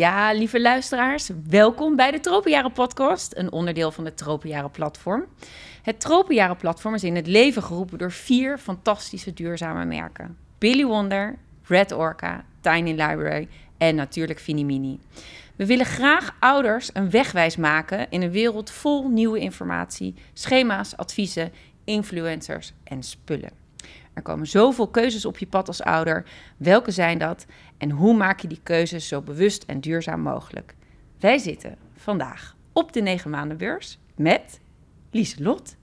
Ja, 0.00 0.32
lieve 0.32 0.60
luisteraars, 0.60 1.30
welkom 1.48 1.96
bij 1.96 2.10
de 2.10 2.20
Tropenjaren 2.20 2.72
Podcast, 2.72 3.36
een 3.36 3.52
onderdeel 3.52 3.90
van 3.90 4.04
het 4.04 4.16
Tropenjaren 4.16 4.70
Platform. 4.70 5.26
Het 5.82 6.00
Tropenjaren 6.00 6.56
Platform 6.56 6.94
is 6.94 7.04
in 7.04 7.16
het 7.16 7.26
leven 7.26 7.62
geroepen 7.62 7.98
door 7.98 8.12
vier 8.12 8.58
fantastische 8.58 9.32
duurzame 9.32 9.84
merken: 9.84 10.36
Billy 10.58 10.84
Wonder, 10.84 11.38
Red 11.62 11.92
Orca, 11.92 12.44
Tiny 12.60 12.90
Library 12.90 13.48
en 13.78 13.94
natuurlijk 13.94 14.40
Finimini. 14.40 14.98
We 15.56 15.66
willen 15.66 15.86
graag 15.86 16.36
ouders 16.38 16.90
een 16.92 17.10
wegwijs 17.10 17.56
maken 17.56 18.10
in 18.10 18.22
een 18.22 18.30
wereld 18.30 18.70
vol 18.70 19.08
nieuwe 19.08 19.38
informatie, 19.38 20.14
schema's, 20.32 20.96
adviezen, 20.96 21.52
influencers 21.84 22.72
en 22.84 23.02
spullen. 23.02 23.60
Er 24.14 24.22
komen 24.22 24.46
zoveel 24.46 24.88
keuzes 24.88 25.24
op 25.24 25.38
je 25.38 25.46
pad 25.46 25.68
als 25.68 25.82
ouder. 25.82 26.24
Welke 26.56 26.90
zijn 26.90 27.18
dat? 27.18 27.46
En 27.80 27.90
hoe 27.90 28.16
maak 28.16 28.40
je 28.40 28.48
die 28.48 28.60
keuzes 28.62 29.08
zo 29.08 29.20
bewust 29.20 29.62
en 29.62 29.80
duurzaam 29.80 30.20
mogelijk? 30.20 30.74
Wij 31.20 31.38
zitten 31.38 31.76
vandaag 31.96 32.56
op 32.72 32.92
de 32.92 33.00
9 33.00 33.30
maanden 33.30 33.56
beurs 33.56 33.98
met 34.16 34.60
Lieselot. 35.10 35.76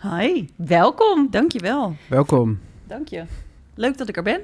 Hi, 0.00 0.48
Welkom. 0.56 1.30
dankjewel. 1.30 1.96
Welkom. 2.08 2.60
Dank 2.86 3.08
je. 3.08 3.24
Leuk 3.74 3.98
dat 3.98 4.08
ik 4.08 4.16
er 4.16 4.22
ben. 4.22 4.40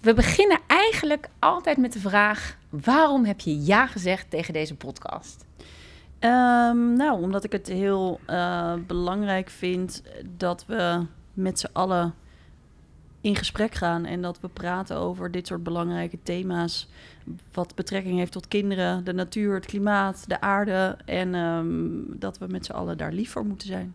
We 0.00 0.14
beginnen 0.14 0.58
eigenlijk 0.66 1.28
altijd 1.38 1.76
met 1.76 1.92
de 1.92 2.00
vraag: 2.00 2.56
waarom 2.68 3.24
heb 3.24 3.40
je 3.40 3.64
ja 3.64 3.86
gezegd 3.86 4.30
tegen 4.30 4.52
deze 4.52 4.74
podcast? 4.74 5.46
Ehm, 6.18 6.92
nou, 6.92 7.22
omdat 7.22 7.44
ik 7.44 7.52
het 7.52 7.66
heel 7.66 8.20
eh, 8.26 8.74
belangrijk 8.86 9.50
vind 9.50 10.02
dat 10.36 10.66
we 10.66 11.06
met 11.32 11.58
z'n 11.58 11.70
allen 11.72 12.14
in 13.20 13.36
gesprek 13.36 13.74
gaan 13.74 14.04
en 14.04 14.22
dat 14.22 14.40
we 14.40 14.48
praten 14.48 14.96
over 14.96 15.30
dit 15.30 15.46
soort 15.46 15.62
belangrijke 15.62 16.18
thema's. 16.22 16.88
Wat 17.52 17.74
betrekking 17.74 18.18
heeft 18.18 18.32
tot 18.32 18.48
kinderen, 18.48 19.04
de 19.04 19.12
natuur, 19.12 19.54
het 19.54 19.66
klimaat, 19.66 20.28
de 20.28 20.40
aarde. 20.40 20.96
En 21.04 21.34
ehm, 21.34 22.18
dat 22.18 22.38
we 22.38 22.46
met 22.46 22.66
z'n 22.66 22.72
allen 22.72 22.98
daar 22.98 23.12
lief 23.12 23.30
voor 23.30 23.46
moeten 23.46 23.68
zijn. 23.68 23.94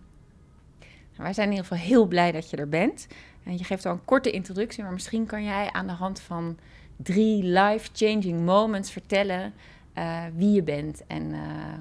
Nou, 0.80 1.24
wij 1.24 1.34
zijn 1.34 1.48
in 1.48 1.54
ieder 1.54 1.68
geval 1.68 1.88
heel 1.88 2.06
blij 2.06 2.32
dat 2.32 2.50
je 2.50 2.58
er 2.58 2.70
bent. 2.70 3.08
En 3.44 3.58
je 3.58 3.64
geeft 3.64 3.86
al 3.86 3.94
een 3.94 4.06
korte 4.06 4.32
introductie, 4.32 4.84
maar 4.84 4.94
misschien 4.94 5.26
kan 5.26 5.44
jij 5.44 5.72
aan 5.72 5.88
de 5.88 5.94
hand 5.94 6.20
van 6.20 6.58
drie 6.98 7.44
life-changing 7.44 8.46
moments 8.46 8.92
vertellen 8.92 9.54
eh, 9.94 10.24
wie 10.36 10.52
je 10.52 10.64
bent 10.64 11.08
en 11.08 11.34
eh, 11.34 11.40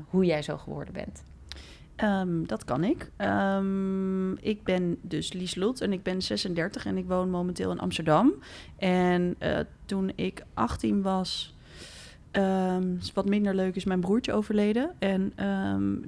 hoe 0.09 0.25
jij 0.25 0.43
zo 0.43 0.57
geworden 0.57 0.95
bent. 0.95 1.23
Ehm, 2.03 2.45
dat 2.47 2.65
kan 2.65 2.85
ik. 2.85 3.11
Ehm, 3.17 4.33
ik 4.33 4.63
ben 4.65 4.99
dus 5.01 5.33
Lieslot 5.33 5.81
en 5.81 5.93
ik 5.93 6.03
ben 6.03 6.23
36 6.23 6.87
en 6.87 6.97
ik 6.97 7.07
woon 7.07 7.31
momenteel 7.31 7.71
in 7.71 7.79
Amsterdam. 7.79 8.33
En 8.77 9.35
eh, 9.39 9.59
toen 9.85 10.13
ik 10.15 10.45
18 10.55 11.03
was, 11.03 11.57
ehm, 12.31 12.97
wat 13.15 13.29
minder 13.29 13.55
leuk, 13.55 13.77
is 13.77 13.85
mijn 13.85 14.01
broertje 14.01 14.33
overleden. 14.33 14.91
En 14.99 15.33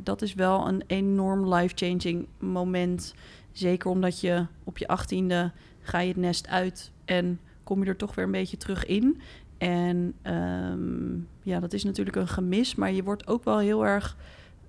dat 0.03 0.23
is 0.23 0.35
wel 0.35 0.69
een 0.69 0.83
enorm 0.87 1.55
life-changing 1.55 2.27
moment. 2.39 3.15
Zeker 3.53 3.91
omdat 3.91 4.21
je 4.21 4.47
op 4.65 4.79
je 4.79 4.89
18e 4.89 5.53
ga 5.81 6.01
je 6.01 6.09
het 6.09 6.17
nest 6.17 6.49
uit 6.49 6.91
en 7.05 7.41
kom 7.65 7.83
je 7.83 7.89
er 7.89 7.97
toch 7.97 8.15
weer 8.15 8.25
een 8.25 8.31
beetje 8.31 8.57
terug 8.57 8.87
in. 8.87 9.21
En 9.59 10.15
ja, 11.43 11.61
dat 11.61 11.73
is 11.73 11.85
natuurlijk 11.85 12.17
een 12.17 12.29
gemis, 12.29 12.75
maar 12.75 12.93
je 12.93 13.03
wordt 13.03 13.27
ook 13.27 13.45
wel 13.45 13.59
heel 13.59 13.87
erg 13.87 14.17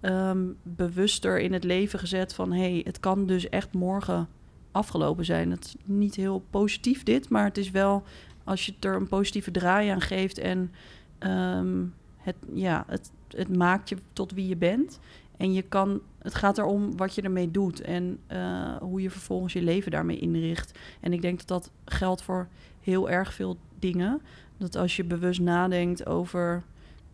ehm, 0.05 0.43
bewuster 0.63 1.39
in 1.39 1.53
het 1.53 1.63
leven 1.63 1.99
gezet 1.99 2.33
van 2.33 2.51
hé, 2.51 2.71
hey, 2.71 2.81
het 2.83 2.99
kan 2.99 3.25
dus 3.25 3.49
echt 3.49 3.73
morgen 3.73 4.27
afgelopen 4.71 5.25
zijn. 5.25 5.51
Het 5.51 5.65
is 5.65 5.75
niet 5.83 6.15
heel 6.15 6.43
positief 6.49 7.03
dit, 7.03 7.29
maar 7.29 7.43
het 7.43 7.57
is 7.57 7.71
wel 7.71 8.03
als 8.43 8.65
je 8.65 8.73
er 8.79 8.95
een 8.95 9.07
positieve 9.07 9.51
draai 9.51 9.89
aan 9.89 10.01
geeft 10.01 10.37
en 10.37 10.71
ehm, 11.17 11.83
het, 12.17 12.35
ja, 12.53 12.83
het, 12.87 13.11
het 13.29 13.57
maakt 13.57 13.89
je 13.89 13.97
tot 14.13 14.31
wie 14.31 14.47
je 14.47 14.55
bent. 14.55 14.99
En 15.37 15.53
je 15.53 15.61
kan, 15.61 16.01
het 16.17 16.35
gaat 16.35 16.57
erom 16.57 16.97
wat 16.97 17.15
je 17.15 17.21
ermee 17.21 17.51
doet 17.51 17.81
en 17.81 18.19
eh, 18.27 18.75
hoe 18.75 19.01
je 19.01 19.09
vervolgens 19.09 19.53
je 19.53 19.61
leven 19.61 19.91
daarmee 19.91 20.19
inricht. 20.19 20.79
En 20.99 21.13
ik 21.13 21.21
denk 21.21 21.37
dat 21.37 21.47
dat 21.47 21.71
geldt 21.85 22.21
voor 22.21 22.47
heel 22.81 23.09
erg 23.09 23.33
veel 23.33 23.57
dingen. 23.79 24.21
Dat 24.57 24.75
als 24.75 24.95
je 24.95 25.03
bewust 25.03 25.39
nadenkt 25.39 26.05
over 26.05 26.63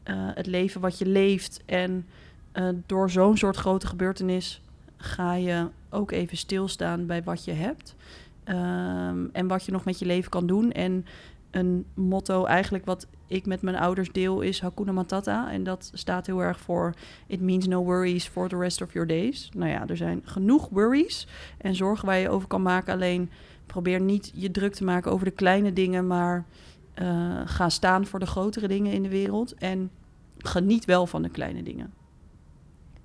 eh, 0.03 0.15
het 0.17 0.45
leven 0.47 0.81
wat 0.81 0.97
je 0.97 1.05
leeft 1.05 1.61
en 1.65 2.05
eh, 2.51 2.67
door 2.85 3.09
zo'n 3.09 3.37
soort 3.37 3.55
grote 3.55 3.87
gebeurtenis 3.87 4.61
ga 4.97 5.33
je 5.33 5.67
ook 5.89 6.11
even 6.11 6.37
stilstaan 6.37 7.05
bij 7.05 7.23
wat 7.23 7.45
je 7.45 7.51
hebt 7.51 7.95
ehm, 8.43 9.25
en 9.31 9.47
wat 9.47 9.65
je 9.65 9.71
nog 9.71 9.85
met 9.85 9.99
je 9.99 10.05
leven 10.05 10.29
kan 10.29 10.47
doen. 10.47 10.71
En 10.71 11.05
een 11.51 11.85
motto 11.93 12.45
eigenlijk 12.45 12.85
wat 12.85 13.07
ik 13.27 13.45
met 13.45 13.61
mijn 13.61 13.75
ouders 13.75 14.11
deel 14.11 14.41
is 14.41 14.61
Hakuna 14.61 14.91
Matata. 14.91 15.51
En 15.51 15.63
dat 15.63 15.91
staat 15.93 16.25
heel 16.25 16.39
erg 16.39 16.59
voor 16.59 16.93
It 17.27 17.41
means 17.41 17.67
no 17.67 17.83
worries 17.83 18.27
for 18.27 18.49
the 18.49 18.57
rest 18.57 18.81
of 18.81 18.93
your 18.93 19.07
days. 19.07 19.49
Nou 19.53 19.69
ja, 19.71 19.87
er 19.87 19.97
zijn 19.97 20.21
genoeg 20.25 20.69
worries 20.69 21.27
en 21.57 21.75
zorgen 21.75 22.05
waar 22.05 22.17
je 22.17 22.29
over 22.29 22.47
kan 22.47 22.61
maken. 22.61 22.93
Alleen 22.93 23.29
probeer 23.65 24.01
niet 24.01 24.31
je 24.35 24.51
druk 24.51 24.73
te 24.73 24.83
maken 24.83 25.11
over 25.11 25.25
de 25.25 25.31
kleine 25.31 25.73
dingen, 25.73 26.07
maar 26.07 26.45
eh, 26.93 27.41
ga 27.45 27.69
staan 27.69 28.05
voor 28.05 28.19
de 28.19 28.25
grotere 28.25 28.67
dingen 28.67 28.93
in 28.93 29.03
de 29.03 29.09
wereld. 29.09 29.53
En 29.53 29.91
geniet 30.37 30.85
wel 30.85 31.07
van 31.07 31.21
de 31.21 31.29
kleine 31.29 31.63
dingen. 31.63 31.93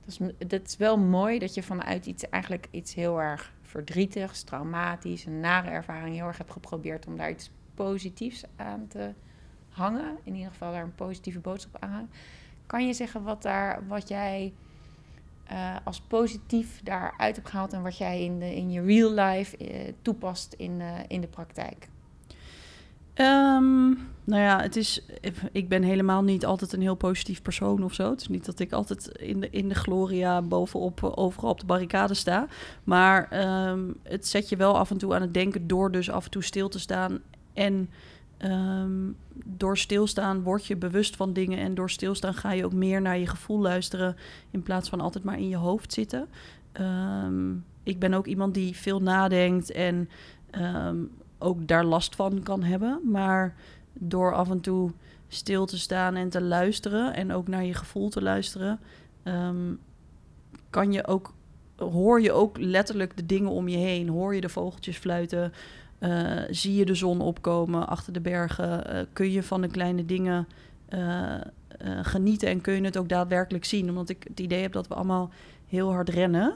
Dus 0.07 0.19
dat 0.47 0.67
is 0.67 0.77
wel 0.77 0.99
mooi 0.99 1.39
dat 1.39 1.55
je 1.55 1.63
vanuit 1.63 2.07
iets 2.07 2.29
eigenlijk 2.29 2.69
iets 2.71 2.95
heel 2.95 3.21
erg 3.21 3.53
verdrietigs, 3.63 4.43
traumatisch, 4.43 5.25
een 5.25 5.41
nare 5.41 5.71
ervaring 5.71 6.15
heel 6.15 6.27
erg 6.27 6.39
hebt 6.39 6.53
geprobeerd 6.53 7.07
om 7.07 7.17
daar 7.17 7.31
iets 7.31 7.51
positiefs 7.75 8.45
aan 8.57 8.87
te 8.89 9.13
hangen. 9.69 10.19
In 10.25 10.35
ieder 10.35 10.51
geval 10.51 10.73
daar 10.73 10.83
een 10.83 10.95
positieve 10.95 11.39
boodschap 11.39 11.77
aan 11.83 11.91
hangen. 11.91 12.11
Kan 12.67 12.87
je 12.87 12.93
zeggen 12.93 13.23
wat, 13.23 13.43
daar, 13.43 13.87
wat 13.87 14.09
jij 14.09 14.53
uh, 15.53 15.77
als 15.85 16.01
positief 16.01 16.81
daaruit 16.83 17.37
hebt 17.37 17.49
gehaald 17.49 17.73
en 17.73 17.83
wat 17.83 17.99
jij 17.99 18.23
in, 18.25 18.39
de, 18.39 18.57
in 18.57 18.71
je 18.71 18.83
real 18.83 19.13
life 19.13 19.59
uh, 19.59 19.93
toepast 20.03 20.53
in, 20.53 20.81
uh, 20.81 20.99
in 21.09 21.21
de 21.21 21.27
praktijk? 21.27 21.89
Um, 23.21 23.99
nou 24.25 24.43
ja, 24.43 24.61
het 24.61 24.77
is. 24.77 25.03
Ik 25.53 25.69
ben 25.69 25.83
helemaal 25.83 26.23
niet 26.23 26.47
altijd 26.47 26.73
een 26.73 26.81
heel 26.81 26.95
positief 26.95 27.43
persoon 27.43 27.85
of 27.85 27.95
zo. 27.95 28.11
Het 28.11 28.21
is 28.21 28.29
niet 28.29 28.45
dat 28.45 28.59
ik 28.59 28.73
altijd 28.73 29.09
in 29.09 29.41
de, 29.41 29.51
in 29.51 29.69
de 29.69 29.75
gloria 29.75 30.43
bovenop 30.43 31.05
overal 31.05 31.51
op 31.51 31.61
de 31.61 31.67
barricade 31.67 32.15
sta. 32.15 32.47
Maar 32.85 33.47
um, 33.69 33.95
het 34.03 34.27
zet 34.27 34.49
je 34.49 34.57
wel 34.57 34.79
af 34.79 34.91
en 34.91 34.99
toe 34.99 35.15
aan 35.15 35.21
het 35.21 35.35
denken 35.35 35.67
door 35.67 35.93
dus 35.93 36.11
af 36.11 36.25
en 36.25 36.31
toe 36.31 36.43
stil 36.43 36.69
te 36.69 36.79
staan. 36.79 37.19
En 37.53 37.91
um, 38.39 39.17
door 39.45 39.79
stilstaan 39.79 40.43
word 40.43 40.67
je 40.67 40.77
bewust 40.77 41.17
van 41.17 41.33
dingen. 41.33 41.59
En 41.59 41.75
door 41.75 41.91
stilstaan 41.91 42.35
ga 42.35 42.53
je 42.53 42.65
ook 42.65 42.73
meer 42.73 43.03
naar 43.03 43.19
je 43.19 43.27
gevoel 43.27 43.61
luisteren. 43.61 44.17
In 44.51 44.63
plaats 44.63 44.89
van 44.89 45.01
altijd 45.01 45.25
maar 45.25 45.39
in 45.39 45.49
je 45.49 45.57
hoofd 45.57 45.93
zitten. 45.93 46.29
ik 47.83 47.99
ben 47.99 48.15
ook 48.15 48.27
iemand 48.27 48.55
die 48.55 48.77
veel 48.77 49.03
nadenkt 49.03 49.71
en 49.71 50.09
ook 51.39 51.69
daar 51.69 51.85
last 51.85 52.17
van 52.17 52.43
kan 52.43 52.63
hebben. 52.63 53.01
Maar 53.05 53.55
door 53.93 54.35
af 54.35 54.51
en 54.51 54.61
toe 54.61 54.91
stil 55.29 55.67
te 55.67 55.79
staan 55.79 56.15
en 56.15 56.29
te 56.29 56.43
luisteren 56.43 57.15
en 57.15 57.33
ook 57.33 57.49
naar 57.49 57.65
je 57.65 57.75
gevoel 57.75 58.09
te 58.09 58.23
luisteren, 58.23 58.81
um, 59.25 59.79
kan 60.71 60.93
je 60.93 61.07
ook, 61.07 61.33
hoor 61.77 62.21
je 62.21 62.33
ook 62.33 62.59
letterlijk 62.59 63.17
de 63.17 63.27
dingen 63.27 63.51
om 63.51 63.69
je 63.69 63.77
heen. 63.77 64.09
Hoor 64.09 64.35
je 64.35 64.41
de 64.41 64.49
vogeltjes 64.49 64.97
fluiten, 64.97 65.53
uh, 66.01 66.43
zie 66.51 66.75
je 66.75 66.85
de 66.85 66.95
zon 66.95 67.21
opkomen 67.21 67.89
achter 67.89 68.13
de 68.13 68.21
bergen, 68.21 68.95
uh, 68.95 69.03
kun 69.13 69.31
je 69.31 69.43
van 69.43 69.61
de 69.61 69.69
kleine 69.69 70.05
dingen 70.05 70.49
uh, 70.89 71.35
genieten 72.03 72.49
en 72.49 72.61
kun 72.61 72.75
je 72.75 72.85
het 72.85 72.97
ook 72.97 73.09
daadwerkelijk 73.09 73.65
zien. 73.65 73.89
Omdat 73.89 74.09
ik 74.09 74.25
het 74.29 74.41
idee 74.41 74.63
heb 74.63 74.73
dat 74.73 74.89
we 74.89 74.95
allemaal 74.95 75.31
heel 75.67 75.93
hard 75.93 76.09
rennen 76.09 76.55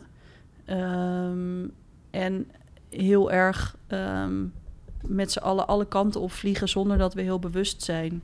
um, 0.66 1.72
en 2.10 2.50
heel 2.88 3.32
erg 3.32 3.76
um, 3.88 4.52
met 5.06 5.32
z'n 5.32 5.38
allen 5.38 5.66
alle 5.66 5.86
kanten 5.86 6.20
op 6.20 6.32
vliegen 6.32 6.68
zonder 6.68 6.98
dat 6.98 7.14
we 7.14 7.22
heel 7.22 7.38
bewust 7.38 7.82
zijn. 7.82 8.22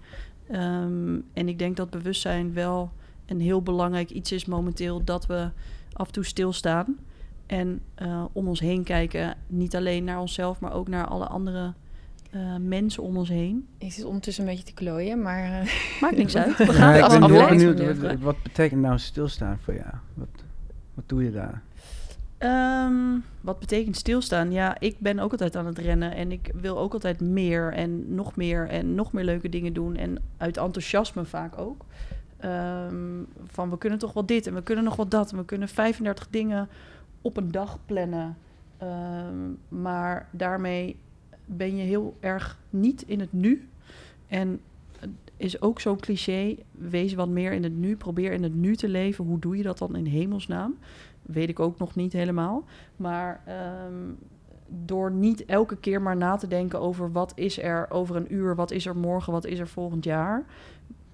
Um, 0.53 1.25
en 1.33 1.49
ik 1.49 1.59
denk 1.59 1.77
dat 1.77 1.91
bewustzijn 1.91 2.53
wel 2.53 2.91
een 3.27 3.41
heel 3.41 3.63
belangrijk 3.63 4.11
iets 4.11 4.33
is 4.33 4.45
momenteel. 4.45 5.05
Dat 5.05 5.27
we 5.27 5.51
af 5.93 6.07
en 6.07 6.13
toe 6.13 6.25
stilstaan 6.25 6.97
en 7.47 7.81
uh, 8.03 8.25
om 8.33 8.49
ons 8.49 8.61
heen 8.61 8.83
kijken. 8.83 9.37
Niet 9.47 9.77
alleen 9.77 10.05
naar 10.05 10.21
onszelf, 10.21 10.61
maar 10.61 10.73
ook 10.73 10.89
naar 10.89 11.07
alle 11.07 11.27
andere 11.27 11.73
uh, 12.35 12.57
mensen 12.61 13.03
om 13.03 13.17
ons 13.17 13.29
heen. 13.29 13.67
Ik 13.79 13.93
zit 13.93 14.05
ondertussen 14.05 14.45
een 14.45 14.51
beetje 14.51 14.65
te 14.65 14.73
klooien, 14.73 15.23
maar... 15.23 15.63
Uh, 15.63 15.71
Maakt 16.01 16.17
niks 16.17 16.37
uit. 16.45 16.57
We 16.57 16.73
gaan 16.73 16.97
ja, 16.97 17.05
ik 17.05 17.21
ben 17.21 17.31
heel 17.31 17.49
benieuwd, 17.49 18.01
wat, 18.01 18.19
wat 18.19 18.43
betekent 18.43 18.81
nou 18.81 18.99
stilstaan 18.99 19.59
voor 19.63 19.75
jou? 19.75 19.95
Wat, 20.15 20.29
wat 20.95 21.09
doe 21.09 21.25
je 21.25 21.33
daar? 21.33 21.63
Um, 22.39 23.25
wat 23.41 23.59
betekent 23.59 23.97
stilstaan? 23.97 24.53
Ja, 24.53 24.81
ik 24.81 24.99
ben 24.99 25.19
ook 25.19 25.31
altijd 25.31 25.57
aan 25.57 25.67
het 25.67 25.79
rennen 25.79 26.15
en 26.15 26.33
ik 26.33 26.51
wil 26.55 26.79
ook 26.79 26.93
altijd 26.93 27.21
meer 27.21 27.73
en 27.73 28.15
nog 28.15 28.37
meer 28.37 28.69
en 28.69 28.95
nog 28.95 29.13
meer 29.13 29.25
leuke 29.25 29.49
dingen 29.49 29.73
doen. 29.73 29.97
En 29.97 30.19
uit 30.37 30.57
enthousiasme 30.57 31.25
vaak 31.25 31.59
ook. 31.59 31.85
Um, 32.45 33.27
van 33.47 33.71
we 33.71 33.79
kunnen 33.79 33.99
toch 33.99 34.13
wel 34.13 34.27
dit 34.27 34.47
en 34.47 34.55
we 34.55 34.63
kunnen 34.63 34.85
nog 34.85 34.97
wel 34.97 35.09
dat. 35.09 35.31
En 35.31 35.37
we 35.37 35.45
kunnen 35.45 35.69
35 35.69 36.29
dingen 36.31 36.69
op 37.21 37.37
een 37.37 37.51
dag 37.51 37.79
plannen. 37.87 38.37
Um, 38.83 39.59
maar 39.69 40.29
daarmee 40.31 40.97
ben 41.45 41.77
je 41.77 41.83
heel 41.83 42.17
erg 42.21 42.59
niet 42.71 43.03
in 43.03 43.21
het 43.21 43.33
nu. 43.33 43.69
En 44.29 44.61
is 45.37 45.61
ook 45.61 45.81
zo'n 45.81 46.01
cliché. 46.01 46.57
Wees 46.71 47.15
wat 47.15 47.29
meer 47.29 47.53
in 47.53 47.63
het 47.63 47.77
nu. 47.77 47.97
Probeer 47.97 48.33
in 48.33 48.43
het 48.43 48.55
nu 48.55 48.77
te 48.77 48.89
leven. 48.89 49.25
Hoe 49.25 49.39
doe 49.39 49.57
je 49.57 49.63
dat 49.63 49.79
dan 49.79 49.97
in 49.97 50.07
hemelsnaam? 50.07 50.77
Weet 51.27 51.49
ik 51.49 51.61
ook 51.61 51.79
nog 51.79 51.95
niet 51.95 52.13
helemaal. 52.13 52.65
Maar 52.97 53.43
ehm, 53.47 54.13
door 54.69 55.11
niet 55.11 55.45
elke 55.45 55.77
keer 55.77 56.03
maar 56.03 56.17
na 56.17 56.37
te 56.37 56.49
denken 56.49 56.81
over 56.81 57.13
wat 57.13 57.33
is 57.35 57.63
er 57.63 57.91
over 57.91 58.17
een 58.17 58.35
uur, 58.35 58.55
wat 58.55 58.71
is 58.71 58.87
er 58.87 58.97
morgen, 58.97 59.33
wat 59.33 59.47
is 59.47 59.59
er 59.59 59.69
volgend 59.69 60.05
jaar. 60.05 60.45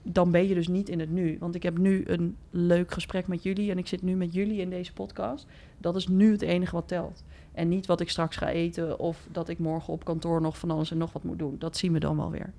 Dan 0.03 0.31
ben 0.31 0.49
je 0.49 0.55
dus 0.55 0.69
niet 0.69 0.89
in 0.89 1.01
het 1.01 1.11
nu. 1.11 1.37
Want 1.41 1.55
ik 1.55 1.63
heb 1.63 1.79
nu 1.79 2.03
een 2.07 2.37
leuk 2.51 2.93
gesprek 2.93 3.27
met 3.27 3.43
jullie 3.43 3.71
en 3.71 3.79
ik 3.79 3.87
zit 3.87 4.03
nu 4.03 4.15
met 4.15 4.33
jullie 4.33 4.61
in 4.61 4.71
deze 4.71 4.93
podcast. 4.93 5.47
Dat 5.79 5.97
is 5.97 6.09
nu 6.09 6.33
het 6.33 6.43
enige 6.43 6.75
wat 6.75 6.89
telt. 6.89 7.25
En 7.53 7.69
niet 7.69 7.87
wat 7.87 8.01
ik 8.01 8.11
straks 8.11 8.37
ga 8.37 8.49
eten 8.49 8.99
of 8.99 9.27
dat 9.33 9.49
ik 9.49 9.59
morgen 9.59 9.93
op 9.93 10.05
kantoor 10.05 10.41
nog 10.41 10.59
van 10.59 10.71
alles 10.71 10.91
en 10.91 10.99
nog 10.99 11.13
wat 11.13 11.25
moet 11.25 11.39
doen. 11.39 11.57
Dat 11.59 11.77
zien 11.77 11.93
we 11.93 11.99
dan 11.99 12.17
wel 12.17 12.31
weer. 12.31 12.53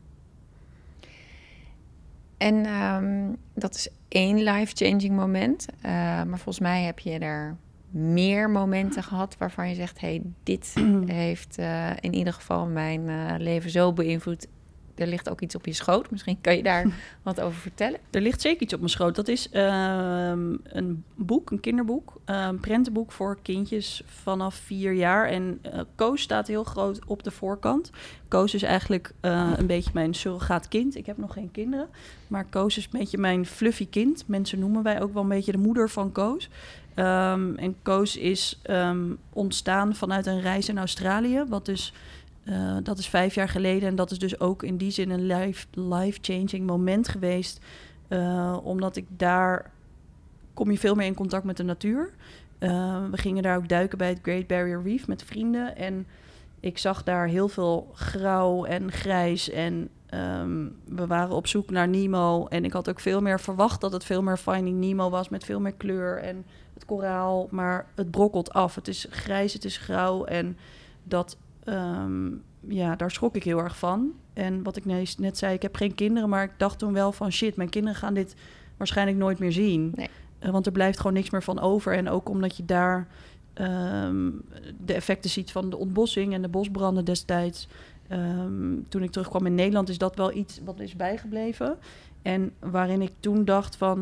En 2.38 2.65
ehm, 2.65 3.33
dat 3.53 3.75
is 3.75 3.88
één 4.07 4.44
life-changing 4.44 5.15
moment. 5.15 5.65
Uh, 5.75 5.91
maar 5.91 6.27
volgens 6.27 6.59
mij 6.59 6.83
heb 6.83 7.00
je 7.00 7.19
er 7.19 7.57
meer 7.89 8.50
momenten 8.50 9.03
gehad 9.03 9.35
waarvan 9.38 9.69
je 9.69 9.75
zegt: 9.75 10.00
hey, 10.00 10.21
dit 10.44 10.74
heeft 11.06 11.59
uh, 11.59 11.89
in 12.00 12.13
ieder 12.13 12.33
geval 12.33 12.65
mijn 12.65 13.01
uh, 13.01 13.33
leven 13.38 13.69
zo 13.69 13.94
beïnvloed 13.94 14.47
er 14.95 15.07
ligt 15.07 15.30
ook 15.30 15.42
iets 15.42 15.56
op 15.56 15.66
je 15.66 15.74
schoot. 15.74 16.12
Misschien 16.12 16.38
kan 16.42 16.56
je 16.56 16.63
daar 16.63 16.86
wat 17.24 17.42
over 17.42 17.60
vertellen. 17.60 18.00
Er 18.12 18.22
ligt 18.22 18.42
zeker 18.42 18.62
iets 18.62 18.74
op 18.74 18.80
mijn 18.80 18.92
schoot. 18.92 19.16
Dat 19.16 19.28
is 19.28 19.48
uh, 19.51 20.31
een 20.63 21.04
boek, 21.16 21.51
een 21.51 21.60
kinderboek. 21.60 22.22
Een 22.25 22.60
prentenboek 22.60 23.12
voor 23.12 23.38
kindjes 23.42 24.04
vanaf 24.06 24.56
vier 24.56 24.94
jaar. 24.94 25.28
En 25.28 25.60
uh, 25.66 25.80
Koos 25.95 26.22
staat 26.22 26.48
heel 26.48 26.63
groot 26.63 27.00
op 27.06 27.24
de 27.24 27.31
voorkant. 27.31 27.92
Koos 28.28 28.54
is 28.54 28.63
eigenlijk 28.63 29.13
uh, 29.22 29.51
een 29.56 29.68
beetje 29.68 29.92
mijn 29.94 30.13
surrogaat 30.13 30.68
kind. 30.68 30.95
Ik 30.95 31.06
heb 31.06 31.18
nog 31.18 31.34
geen 31.34 31.51
kinderen. 31.51 31.88
Maar 32.28 32.45
Koos 32.45 32.78
is 32.78 32.84
een 32.84 33.00
beetje 33.00 33.18
mijn 33.18 33.45
fluffy 33.45 33.88
kind. 33.90 34.24
Mensen 34.28 34.60
noemen 34.60 34.84
wij 34.84 35.01
ook 35.01 35.13
wel 35.13 35.24
een 35.24 35.30
beetje 35.30 35.51
de 35.51 35.57
moeder 35.57 35.90
van 35.90 36.12
Koos. 36.12 36.50
Um, 36.95 37.56
en 37.56 37.75
Koos 37.81 38.18
is 38.18 38.60
um, 38.69 39.18
ontstaan 39.30 39.95
vanuit 39.95 40.25
een 40.25 40.42
reis 40.42 40.69
in 40.69 40.78
Australië. 40.78 41.44
Wat 41.48 41.66
dus 41.66 41.94
uh, 42.44 42.78
dat 42.84 42.98
is 42.98 43.07
vijf 43.07 43.36
jaar 43.36 43.50
geleden 43.50 43.90
en 43.90 43.95
dat 43.95 44.12
is 44.12 44.19
dus 44.19 44.40
ook 44.40 44.63
in 44.63 44.78
die 44.78 44.92
zin 44.92 45.10
een 45.10 45.25
life-changing 45.72 46.51
life 46.51 46.62
moment 46.62 47.07
geweest. 47.07 47.60
Uh, 48.10 48.57
omdat 48.63 48.95
ik 48.95 49.06
daar 49.10 49.72
kom 50.54 50.72
je 50.72 50.78
veel 50.80 50.95
meer 50.95 51.06
in 51.06 51.13
contact 51.13 51.44
met 51.44 51.57
de 51.57 51.63
natuur. 51.63 52.13
Uh, 52.60 53.04
we 53.12 53.18
gingen 53.18 53.44
daar 53.44 53.57
ook 53.57 53.69
duiken 53.69 53.98
bij 53.98 54.10
het 54.10 54.19
Great 54.22 54.48
Barrier 54.48 54.81
Reef 54.84 55.07
met 55.07 55.24
vrienden. 55.24 55.75
En 55.78 56.07
ik 56.60 56.78
zag 56.78 57.04
daar 57.04 57.28
heel 57.28 57.48
veel 57.48 57.92
grauw 57.94 58.66
en 58.66 58.92
grijs. 58.92 59.50
En 59.50 59.90
um, 60.13 60.75
we 60.86 61.07
waren 61.07 61.36
op 61.36 61.48
zoek 61.48 61.69
naar 61.69 61.88
Nemo. 61.88 62.48
En 62.48 62.66
ik 62.66 62.74
had 62.74 62.90
ook 62.90 63.00
veel 63.00 63.22
meer 63.22 63.40
verwacht 63.40 63.81
dat 63.81 63.92
het 63.92 64.04
veel 64.04 64.22
meer 64.22 64.38
Finding 64.38 64.80
Nemo 64.80 65.10
was 65.10 65.30
met 65.30 65.45
veel 65.45 65.60
meer 65.60 65.74
kleur 65.74 66.18
en 66.18 66.45
het 66.74 66.86
koraal. 66.86 67.48
Maar 67.51 67.86
het 67.95 68.12
brokkelt 68.12 68.54
af. 68.54 68.75
Het 68.75 68.88
is 68.88 69.07
grijs, 69.10 69.54
het 69.54 69.66
is 69.66 69.78
grauw. 69.78 70.25
En 70.25 70.57
dat 71.04 71.38
um, 71.65 72.42
ja, 72.68 72.95
daar 72.95 73.12
schrok 73.12 73.36
ik 73.36 73.44
heel 73.44 73.60
erg 73.60 73.77
van. 73.77 74.12
En 74.33 74.63
wat 74.63 74.75
ik 74.75 74.86
net 75.18 75.38
zei, 75.38 75.54
ik 75.54 75.62
heb 75.62 75.75
geen 75.75 75.95
kinderen, 75.95 76.30
maar 76.30 76.44
ik 76.44 76.54
dacht 76.57 76.80
toen 76.80 76.94
wel 76.94 77.12
van 77.12 77.31
shit, 77.31 77.56
mijn 77.56 77.69
kinderen 77.69 77.98
gaan 77.98 78.13
dit 78.13 78.36
waarschijnlijk 78.77 79.18
nooit 79.18 79.39
meer 79.39 79.51
zien. 79.51 79.92
Nee. 79.95 80.10
Uh, 80.39 80.50
want 80.50 80.65
er 80.65 80.71
blijft 80.71 80.98
gewoon 80.98 81.13
niks 81.13 81.30
meer 81.30 81.44
van 81.44 81.60
over. 81.60 81.94
En 81.94 82.10
ook 82.10 82.30
omdat 82.30 82.57
je 82.57 82.65
daar 82.65 83.07
um, 83.54 84.42
de 84.86 84.94
effecten 84.94 85.30
ziet 85.30 85.51
van 85.51 85.69
de 85.69 85.77
ontbossing 85.77 86.33
en 86.33 86.42
de 86.42 86.48
bosbranden 86.48 87.06
destijds. 87.06 87.68
Um, 88.12 88.86
toen 88.89 89.04
ik 89.04 89.12
terugkwam 89.12 89.45
in 89.45 89.56
Nederland 89.56 89.89
is 89.89 89.98
dat 89.98 90.16
wel 90.16 90.33
iets 90.33 90.59
wat 90.66 90.80
is 90.80 90.95
bijgebleven. 90.95 91.77
En 92.21 92.51
waarin 92.59 93.01
ik 93.01 93.12
toen 93.19 93.45
dacht 93.45 93.75
van 93.75 94.01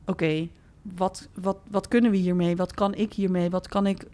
oké, 0.00 0.10
okay, 0.10 0.50
wat, 0.82 1.28
wat, 1.34 1.56
wat 1.70 1.88
kunnen 1.88 2.10
we 2.10 2.16
hiermee? 2.16 2.56
Wat 2.56 2.74
kan 2.74 2.94
ik 2.94 3.12
hiermee? 3.12 3.50
Wat 3.50 3.68
kan 3.68 3.86
ik 3.86 4.06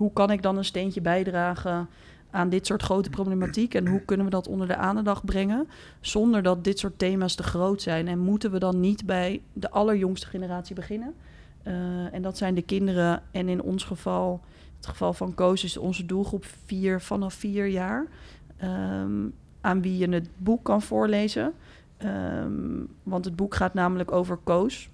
hoe 0.00 0.12
kan 0.12 0.30
ik 0.30 0.42
dan 0.42 0.56
een 0.56 0.64
steentje 0.64 1.00
bijdragen 1.00 1.88
aan 2.30 2.48
dit 2.48 2.66
soort 2.66 2.82
grote 2.82 3.10
problematiek? 3.10 3.74
En 3.74 3.86
hoe 3.86 4.00
kunnen 4.04 4.26
we 4.26 4.32
dat 4.32 4.48
onder 4.48 4.66
de 4.66 4.76
aandacht 4.76 5.24
brengen 5.24 5.68
zonder 6.00 6.42
dat 6.42 6.64
dit 6.64 6.78
soort 6.78 6.98
thema's 6.98 7.34
te 7.34 7.42
groot 7.42 7.82
zijn? 7.82 8.08
En 8.08 8.18
moeten 8.18 8.50
we 8.50 8.58
dan 8.58 8.80
niet 8.80 9.06
bij 9.06 9.42
de 9.52 9.70
allerjongste 9.70 10.26
generatie 10.26 10.74
beginnen? 10.74 11.14
Uh, 11.66 11.74
en 12.14 12.22
dat 12.22 12.36
zijn 12.38 12.54
de 12.54 12.62
kinderen. 12.62 13.22
En 13.30 13.48
in 13.48 13.62
ons 13.62 13.84
geval 13.84 14.40
het 14.76 14.86
geval 14.86 15.12
van 15.12 15.34
Koos 15.34 15.64
is 15.64 15.76
onze 15.76 16.06
doelgroep 16.06 16.44
vier, 16.64 17.00
vanaf 17.00 17.34
vier 17.34 17.66
jaar 17.66 18.06
um, 18.62 19.34
aan 19.60 19.82
wie 19.82 19.98
je 19.98 20.08
het 20.08 20.28
boek 20.36 20.64
kan 20.64 20.82
voorlezen. 20.82 21.52
Um, 22.04 22.88
want 23.02 23.24
het 23.24 23.36
boek 23.36 23.54
gaat 23.54 23.74
namelijk 23.74 24.12
over 24.12 24.36
Koos 24.36 24.90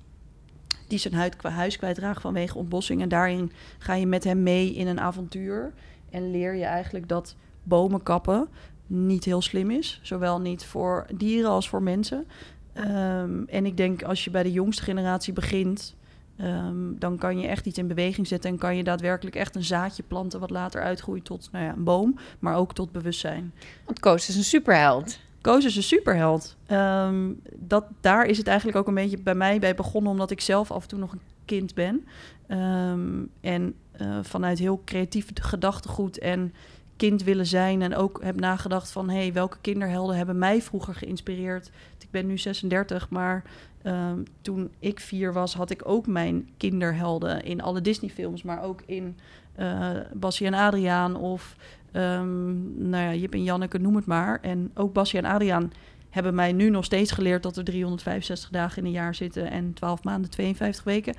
die 0.89 0.99
zijn 0.99 1.15
huid, 1.15 1.43
huis 1.43 1.77
kwijtraagt 1.77 2.21
vanwege 2.21 2.59
ontbossing. 2.59 3.03
En 3.03 3.09
daarin 3.09 3.53
ga 3.79 3.95
je 3.95 4.07
met 4.07 4.25
hem 4.25 4.43
mee 4.43 4.75
in 4.75 4.87
een 4.87 5.01
avontuur. 5.01 5.73
En 6.11 6.31
leer 6.31 6.55
je 6.55 6.65
eigenlijk 6.65 7.09
dat 7.09 7.37
bomen 7.63 8.03
kappen 8.03 8.49
niet 8.87 9.25
heel 9.25 9.43
slim 9.43 9.71
is. 9.71 10.01
Zowel 10.03 10.41
niet 10.41 10.65
voor 10.65 11.07
dieren 11.15 11.51
als 11.51 11.69
voor 11.69 11.83
mensen. 11.83 12.27
Um, 12.75 13.45
en 13.49 13.67
ik 13.67 13.77
denk 13.77 14.03
als 14.03 14.25
je 14.25 14.31
bij 14.31 14.43
de 14.43 14.53
jongste 14.53 14.83
generatie 14.83 15.33
begint, 15.33 15.95
um, 16.41 16.97
dan 16.99 17.19
kan 17.19 17.39
je 17.39 17.47
echt 17.47 17.67
iets 17.67 17.79
in 17.79 17.87
beweging 17.87 18.27
zetten. 18.27 18.51
En 18.51 18.59
kan 18.59 18.77
je 18.77 18.85
daadwerkelijk 18.85 19.37
echt 19.37 19.55
een 19.55 19.65
zaadje 19.65 20.03
planten 20.03 20.41
wat 20.41 20.51
later 20.51 20.83
uitgroeit 20.83 21.25
tot 21.25 21.49
nou 21.53 21.65
ja, 21.65 21.73
een 21.73 21.85
boom, 21.85 22.19
maar 22.39 22.57
ook 22.57 22.75
tot 22.75 22.93
bewustzijn. 22.93 23.53
Want 23.85 24.01
Koos 24.01 24.29
is 24.29 24.37
een 24.37 24.45
superheld. 24.45 25.19
Koos 25.47 25.77
een 25.77 25.83
superheld. 25.83 26.57
Um, 26.71 27.41
dat, 27.59 27.85
daar 28.01 28.27
is 28.27 28.39
het 28.39 28.47
eigenlijk 28.47 28.79
ook 28.79 28.87
een 28.87 28.95
beetje 28.95 29.19
bij 29.19 29.35
mij 29.35 29.59
bij 29.59 29.75
begonnen, 29.75 30.13
omdat 30.13 30.31
ik 30.31 30.41
zelf 30.41 30.71
af 30.71 30.83
en 30.83 30.89
toe 30.89 30.99
nog 30.99 31.13
een 31.13 31.21
kind 31.45 31.75
ben. 31.75 32.07
Um, 32.49 33.31
en 33.41 33.75
uh, 34.01 34.19
vanuit 34.23 34.59
heel 34.59 34.83
creatief 34.85 35.29
gedachtegoed 35.35 36.19
en 36.19 36.55
kind 36.97 37.23
willen 37.23 37.47
zijn. 37.47 37.83
En 37.83 37.95
ook 37.95 38.23
heb 38.23 38.41
nagedacht 38.41 38.91
van, 38.91 39.09
hé, 39.11 39.17
hey, 39.17 39.33
welke 39.33 39.57
kinderhelden 39.61 40.17
hebben 40.17 40.39
mij 40.39 40.63
vroeger 40.63 40.95
geïnspireerd? 40.95 41.71
Ik 41.99 42.11
ben 42.11 42.27
nu 42.27 42.39
36, 42.39 43.09
maar 43.11 43.43
um, 43.83 44.25
toen 44.41 44.71
ik 44.79 45.01
vier 45.01 45.33
was, 45.33 45.55
had 45.55 45.71
ik 45.71 45.89
ook 45.89 46.07
mijn 46.07 46.49
kinderhelden 46.57 47.45
in 47.45 47.63
alle 47.63 47.81
Disney-films, 47.81 48.43
maar 48.43 48.63
ook 48.63 48.83
in 48.87 49.19
uh, 49.59 49.91
Bassie 50.13 50.47
en 50.47 50.55
Adriaan 50.55 51.17
of 51.17 51.57
Um, 51.97 52.89
nou 52.89 53.05
ja, 53.05 53.15
Jip 53.15 53.33
en 53.33 53.43
Janneke, 53.43 53.79
noem 53.79 53.97
het 53.97 54.07
maar. 54.07 54.39
En 54.41 54.71
ook 54.75 54.93
Basje 54.93 55.19
en 55.19 55.25
Adriaan 55.25 55.73
hebben 56.11 56.35
mij 56.35 56.53
nu 56.53 56.71
nog 56.71 56.85
steeds 56.85 57.13
geleerd 57.13 57.43
dat 57.43 57.57
er 57.57 57.65
365 57.65 58.51
dagen 58.51 58.79
in 58.79 58.85
een 58.85 58.91
jaar 58.91 59.15
zitten 59.15 59.51
en 59.51 59.73
12 59.73 60.05
maanden, 60.05 60.31
52 60.31 60.85
weken. 60.85 61.15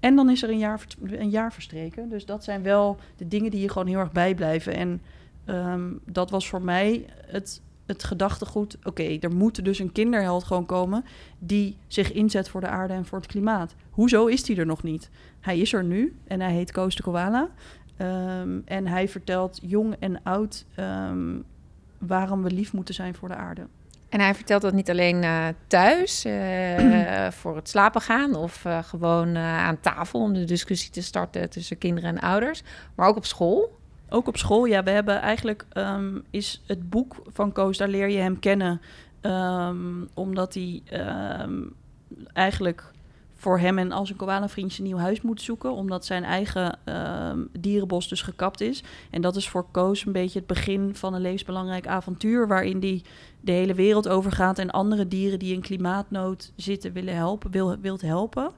En 0.00 0.16
dan 0.16 0.30
is 0.30 0.42
er 0.42 0.50
een 0.50 0.58
jaar, 0.58 0.84
een 1.02 1.30
jaar 1.30 1.52
verstreken. 1.52 2.08
Dus 2.08 2.26
dat 2.26 2.44
zijn 2.44 2.62
wel 2.62 2.96
de 3.16 3.28
dingen 3.28 3.50
die 3.50 3.60
je 3.60 3.68
gewoon 3.68 3.88
heel 3.88 3.98
erg 3.98 4.12
bijblijven. 4.12 4.74
En 4.74 5.00
um, 5.46 6.00
dat 6.04 6.30
was 6.30 6.48
voor 6.48 6.62
mij 6.62 7.06
het, 7.26 7.62
het 7.86 8.04
gedachtegoed. 8.04 8.78
Oké, 8.84 9.18
er 9.20 9.34
moet 9.34 9.64
dus 9.64 9.78
een 9.78 9.92
kinderheld 9.92 10.44
gewoon 10.44 10.66
komen 10.66 11.04
die 11.38 11.76
zich 11.86 12.12
inzet 12.12 12.48
voor 12.48 12.60
de 12.60 12.68
aarde 12.68 12.94
en 12.94 13.04
voor 13.04 13.18
het 13.18 13.26
klimaat. 13.26 13.74
Hoezo 13.90 14.26
is 14.26 14.48
hij 14.48 14.56
er 14.56 14.66
nog 14.66 14.82
niet? 14.82 15.10
Hij 15.40 15.58
is 15.58 15.72
er 15.72 15.84
nu 15.84 16.16
en 16.26 16.40
hij 16.40 16.52
heet 16.52 16.72
Koos 16.72 16.96
de 16.96 17.02
Koala. 17.02 17.48
Um, 18.00 18.62
en 18.64 18.86
hij 18.86 19.08
vertelt 19.08 19.58
jong 19.62 19.96
en 19.98 20.22
oud 20.22 20.64
um, 20.76 21.44
waarom 21.98 22.42
we 22.42 22.50
lief 22.50 22.72
moeten 22.72 22.94
zijn 22.94 23.14
voor 23.14 23.28
de 23.28 23.34
aarde. 23.34 23.66
En 24.08 24.20
hij 24.20 24.34
vertelt 24.34 24.62
dat 24.62 24.72
niet 24.72 24.90
alleen 24.90 25.22
uh, 25.22 25.46
thuis 25.66 26.26
uh, 26.26 27.28
voor 27.40 27.56
het 27.56 27.68
slapen 27.68 28.00
gaan 28.00 28.34
of 28.34 28.64
uh, 28.64 28.82
gewoon 28.82 29.36
aan 29.36 29.80
tafel 29.80 30.20
om 30.20 30.32
de 30.32 30.44
discussie 30.44 30.90
te 30.90 31.02
starten 31.02 31.50
tussen 31.50 31.78
kinderen 31.78 32.10
en 32.10 32.20
ouders, 32.20 32.62
maar 32.94 33.08
ook 33.08 33.16
op 33.16 33.24
school. 33.24 33.76
Ook 34.08 34.28
op 34.28 34.36
school, 34.36 34.64
ja. 34.64 34.82
We 34.82 34.90
hebben 34.90 35.20
eigenlijk 35.20 35.66
um, 35.74 36.24
is 36.30 36.62
het 36.66 36.90
boek 36.90 37.16
van 37.26 37.52
Koos, 37.52 37.76
daar 37.76 37.88
leer 37.88 38.08
je 38.08 38.18
hem 38.18 38.38
kennen, 38.38 38.80
omdat 40.14 40.54
hij 40.54 40.82
eigenlijk 42.32 42.92
voor 43.40 43.58
hem 43.58 43.78
en 43.78 43.92
als 43.92 44.10
een 44.10 44.16
koala-vriendje 44.16 44.82
een 44.82 44.88
nieuw 44.88 44.98
huis 44.98 45.20
moet 45.22 45.42
zoeken, 45.42 45.72
omdat 45.72 46.04
zijn 46.04 46.24
eigen 46.24 46.78
uh, 46.84 47.30
dierenbos 47.60 48.08
dus 48.08 48.22
gekapt 48.22 48.60
is. 48.60 48.82
En 49.10 49.20
dat 49.20 49.36
is 49.36 49.48
voor 49.48 49.66
Koos 49.70 50.06
een 50.06 50.12
beetje 50.12 50.38
het 50.38 50.48
begin 50.48 50.94
van 50.94 51.14
een 51.14 51.20
levensbelangrijk 51.20 51.86
avontuur, 51.86 52.48
waarin 52.48 52.80
hij 52.80 53.02
de 53.40 53.52
hele 53.52 53.74
wereld 53.74 54.08
overgaat 54.08 54.58
en 54.58 54.70
andere 54.70 55.08
dieren 55.08 55.38
die 55.38 55.54
in 55.54 55.60
klimaatnood 55.60 56.52
zitten 56.56 56.92
willen 56.92 57.14
helpen, 57.14 57.50
wil, 57.50 57.76
wilt 57.80 58.00
helpen. 58.00 58.50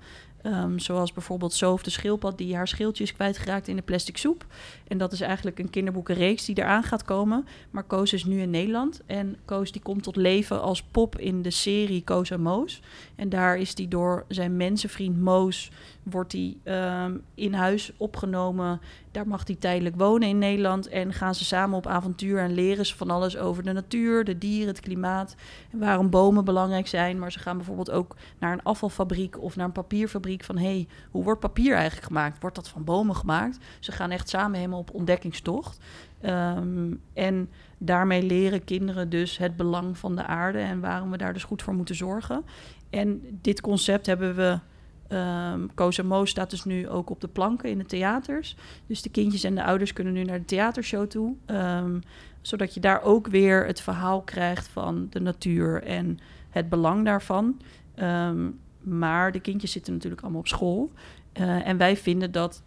Um, 0.46 0.78
zoals 0.78 1.12
bijvoorbeeld 1.12 1.52
Soof 1.52 1.82
de 1.82 1.90
schildpad 1.90 2.38
die 2.38 2.56
haar 2.56 2.68
schildje 2.68 3.04
is 3.04 3.12
kwijtgeraakt 3.12 3.68
in 3.68 3.76
de 3.76 3.82
plastic 3.82 4.16
soep. 4.16 4.46
En 4.88 4.98
dat 4.98 5.12
is 5.12 5.20
eigenlijk 5.20 5.58
een 5.58 5.70
kinderboekenreeks 5.70 6.44
die 6.44 6.58
eraan 6.58 6.82
gaat 6.82 7.04
komen. 7.04 7.46
Maar 7.70 7.84
Koos 7.84 8.12
is 8.12 8.24
nu 8.24 8.40
in 8.40 8.50
Nederland. 8.50 9.00
En 9.06 9.36
Koos 9.44 9.72
die 9.72 9.82
komt 9.82 10.02
tot 10.02 10.16
leven 10.16 10.62
als 10.62 10.82
pop 10.82 11.18
in 11.18 11.42
de 11.42 11.50
serie 11.50 12.04
Koos 12.04 12.30
en 12.30 12.40
Moos. 12.40 12.80
En 13.16 13.28
daar 13.28 13.58
is 13.58 13.72
hij 13.76 13.88
door 13.88 14.24
zijn 14.28 14.56
mensenvriend 14.56 15.20
Moos 15.20 15.70
wordt 16.02 16.32
hij 16.32 16.56
ehm, 16.62 17.16
in 17.34 17.52
huis 17.52 17.92
opgenomen. 17.96 18.80
Daar 19.10 19.26
mag 19.26 19.46
hij 19.46 19.56
tijdelijk 19.56 19.96
wonen 19.96 20.28
in 20.28 20.38
Nederland. 20.38 20.88
En 20.88 21.12
gaan 21.12 21.34
ze 21.34 21.44
samen 21.44 21.76
op 21.76 21.86
avontuur 21.86 22.38
en 22.38 22.54
leren 22.54 22.86
ze 22.86 22.96
van 22.96 23.10
alles 23.10 23.36
over 23.36 23.62
de 23.62 23.72
natuur, 23.72 24.24
de 24.24 24.38
dieren, 24.38 24.68
het 24.68 24.80
klimaat. 24.80 25.34
En 25.70 25.78
waarom 25.78 26.10
bomen 26.10 26.44
belangrijk 26.44 26.86
zijn. 26.86 27.18
Maar 27.18 27.32
ze 27.32 27.38
gaan 27.38 27.56
bijvoorbeeld 27.56 27.90
ook 27.90 28.16
naar 28.38 28.52
een 28.52 28.62
afvalfabriek 28.62 29.42
of 29.42 29.56
naar 29.56 29.66
een 29.66 29.72
papierfabriek. 29.72 30.44
Van 30.44 30.58
hé, 30.58 30.64
hey, 30.64 30.88
hoe 31.10 31.24
wordt 31.24 31.40
papier 31.40 31.74
eigenlijk 31.74 32.06
gemaakt? 32.06 32.40
Wordt 32.40 32.56
dat 32.56 32.68
van 32.68 32.84
bomen 32.84 33.16
gemaakt? 33.16 33.58
Ze 33.80 33.92
gaan 33.92 34.10
echt 34.10 34.28
samen 34.28 34.56
helemaal 34.56 34.80
op 34.80 34.94
ontdekkingstocht. 34.94 35.78
Ehm, 36.20 36.94
en 37.14 37.50
daarmee 37.78 38.22
leren 38.22 38.64
kinderen 38.64 39.08
dus 39.08 39.38
het 39.38 39.56
belang 39.56 39.98
van 39.98 40.16
de 40.16 40.24
aarde 40.24 40.58
en 40.58 40.80
waarom 40.80 41.10
we 41.10 41.16
daar 41.16 41.32
dus 41.32 41.44
goed 41.44 41.62
voor 41.62 41.74
moeten 41.74 41.94
zorgen. 41.94 42.44
En 42.90 43.38
dit 43.40 43.60
concept 43.60 44.06
hebben 44.06 44.34
we. 44.34 44.58
Um, 45.12 45.74
Koos 45.74 46.02
Moos 46.02 46.30
staat 46.30 46.50
dus 46.50 46.64
nu 46.64 46.88
ook 46.88 47.10
op 47.10 47.20
de 47.20 47.28
planken 47.28 47.70
in 47.70 47.78
de 47.78 47.84
theaters. 47.84 48.56
Dus 48.86 49.02
de 49.02 49.10
kindjes 49.10 49.44
en 49.44 49.54
de 49.54 49.64
ouders 49.64 49.92
kunnen 49.92 50.12
nu 50.12 50.24
naar 50.24 50.38
de 50.38 50.44
theatershow 50.44 51.06
toe. 51.06 51.34
Um, 51.46 52.00
zodat 52.40 52.74
je 52.74 52.80
daar 52.80 53.02
ook 53.02 53.26
weer 53.26 53.66
het 53.66 53.80
verhaal 53.80 54.20
krijgt 54.22 54.68
van 54.68 55.06
de 55.10 55.20
natuur 55.20 55.82
en 55.82 56.18
het 56.50 56.68
belang 56.68 57.04
daarvan. 57.04 57.60
Um, 57.96 58.58
maar 58.80 59.32
de 59.32 59.40
kindjes 59.40 59.72
zitten 59.72 59.92
natuurlijk 59.92 60.22
allemaal 60.22 60.40
op 60.40 60.48
school. 60.48 60.90
Uh, 61.40 61.66
en 61.66 61.76
wij 61.76 61.96
vinden 61.96 62.32
dat 62.32 62.62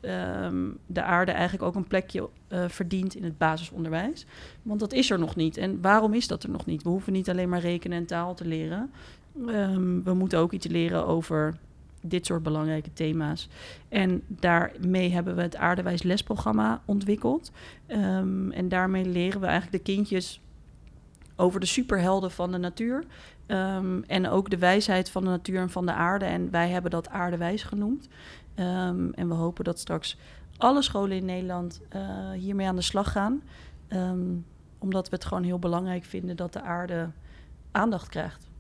de 0.86 1.04
aarde 1.04 1.32
eigenlijk 1.32 1.64
ook 1.64 1.76
een 1.76 1.88
plekje 1.88 2.30
uh, 2.50 2.64
verdient 2.68 3.16
in 3.16 3.24
het 3.24 3.38
basisonderwijs. 3.38 4.26
Want 4.62 4.80
dat 4.80 4.94
is 4.94 5.10
er 5.10 5.20
nog 5.20 5.36
niet. 5.36 5.58
En 5.58 5.82
waarom 5.82 6.14
is 6.14 6.28
dat 6.28 6.44
er 6.44 6.50
nog 6.50 6.66
niet? 6.66 6.84
We 6.84 6.90
hoeven 6.90 7.14
niet 7.14 7.30
alleen 7.30 7.50
maar 7.50 7.60
rekenen 7.60 7.98
en 7.98 8.06
taal 8.06 8.36
te 8.36 8.46
leren. 8.46 8.92
We 10.04 10.14
moeten 10.14 10.40
ook 10.40 10.52
iets 10.52 10.68
leren 10.68 11.08
over 11.08 11.58
dit 12.04 12.26
soort 12.26 12.44
belangrijke 12.44 12.94
thema's. 12.94 13.50
En 13.90 14.24
daarmee 14.28 15.12
hebben 15.12 15.36
we 15.36 15.42
het 15.42 15.56
aardewijs 15.56 16.04
lesprogramma 16.04 16.82
ontwikkeld. 16.86 17.52
Um, 17.88 18.52
en 18.52 18.70
daarmee 18.70 19.06
leren 19.06 19.40
we 19.40 19.46
eigenlijk 19.46 19.86
de 19.86 19.92
kindjes 19.92 20.42
over 21.36 21.60
de 21.60 21.66
superhelden 21.66 22.32
van 22.32 22.52
de 22.52 22.58
natuur. 22.58 23.04
Um, 23.48 24.04
en 24.04 24.30
ook 24.30 24.50
de 24.50 24.58
wijsheid 24.58 25.10
van 25.10 25.24
de 25.24 25.30
natuur 25.30 25.60
en 25.60 25.70
van 25.70 25.86
de 25.86 25.94
aarde. 25.94 26.26
En 26.26 26.52
wij 26.52 26.70
hebben 26.70 26.92
dat 26.92 27.10
aardewijs 27.10 27.64
genoemd. 27.64 28.08
Um, 28.56 29.14
en 29.14 29.28
we 29.28 29.34
hopen 29.34 29.64
dat 29.64 29.80
straks 29.80 30.18
alle 30.58 30.82
scholen 30.82 31.18
in 31.18 31.26
Nederland 31.26 31.82
uh, 31.96 32.32
hiermee 32.32 32.68
aan 32.68 32.76
de 32.76 32.82
slag 32.82 33.12
gaan. 33.12 33.42
Omdat 34.80 35.10
we 35.10 35.16
het 35.16 35.26
gewoon 35.26 35.44
heel 35.44 35.60
belangrijk 35.60 36.04
vinden 36.04 36.36
dat 36.36 36.54
de 36.54 36.62
aarde 36.62 37.10
aandacht 37.72 38.10
krijgt. 38.10 38.52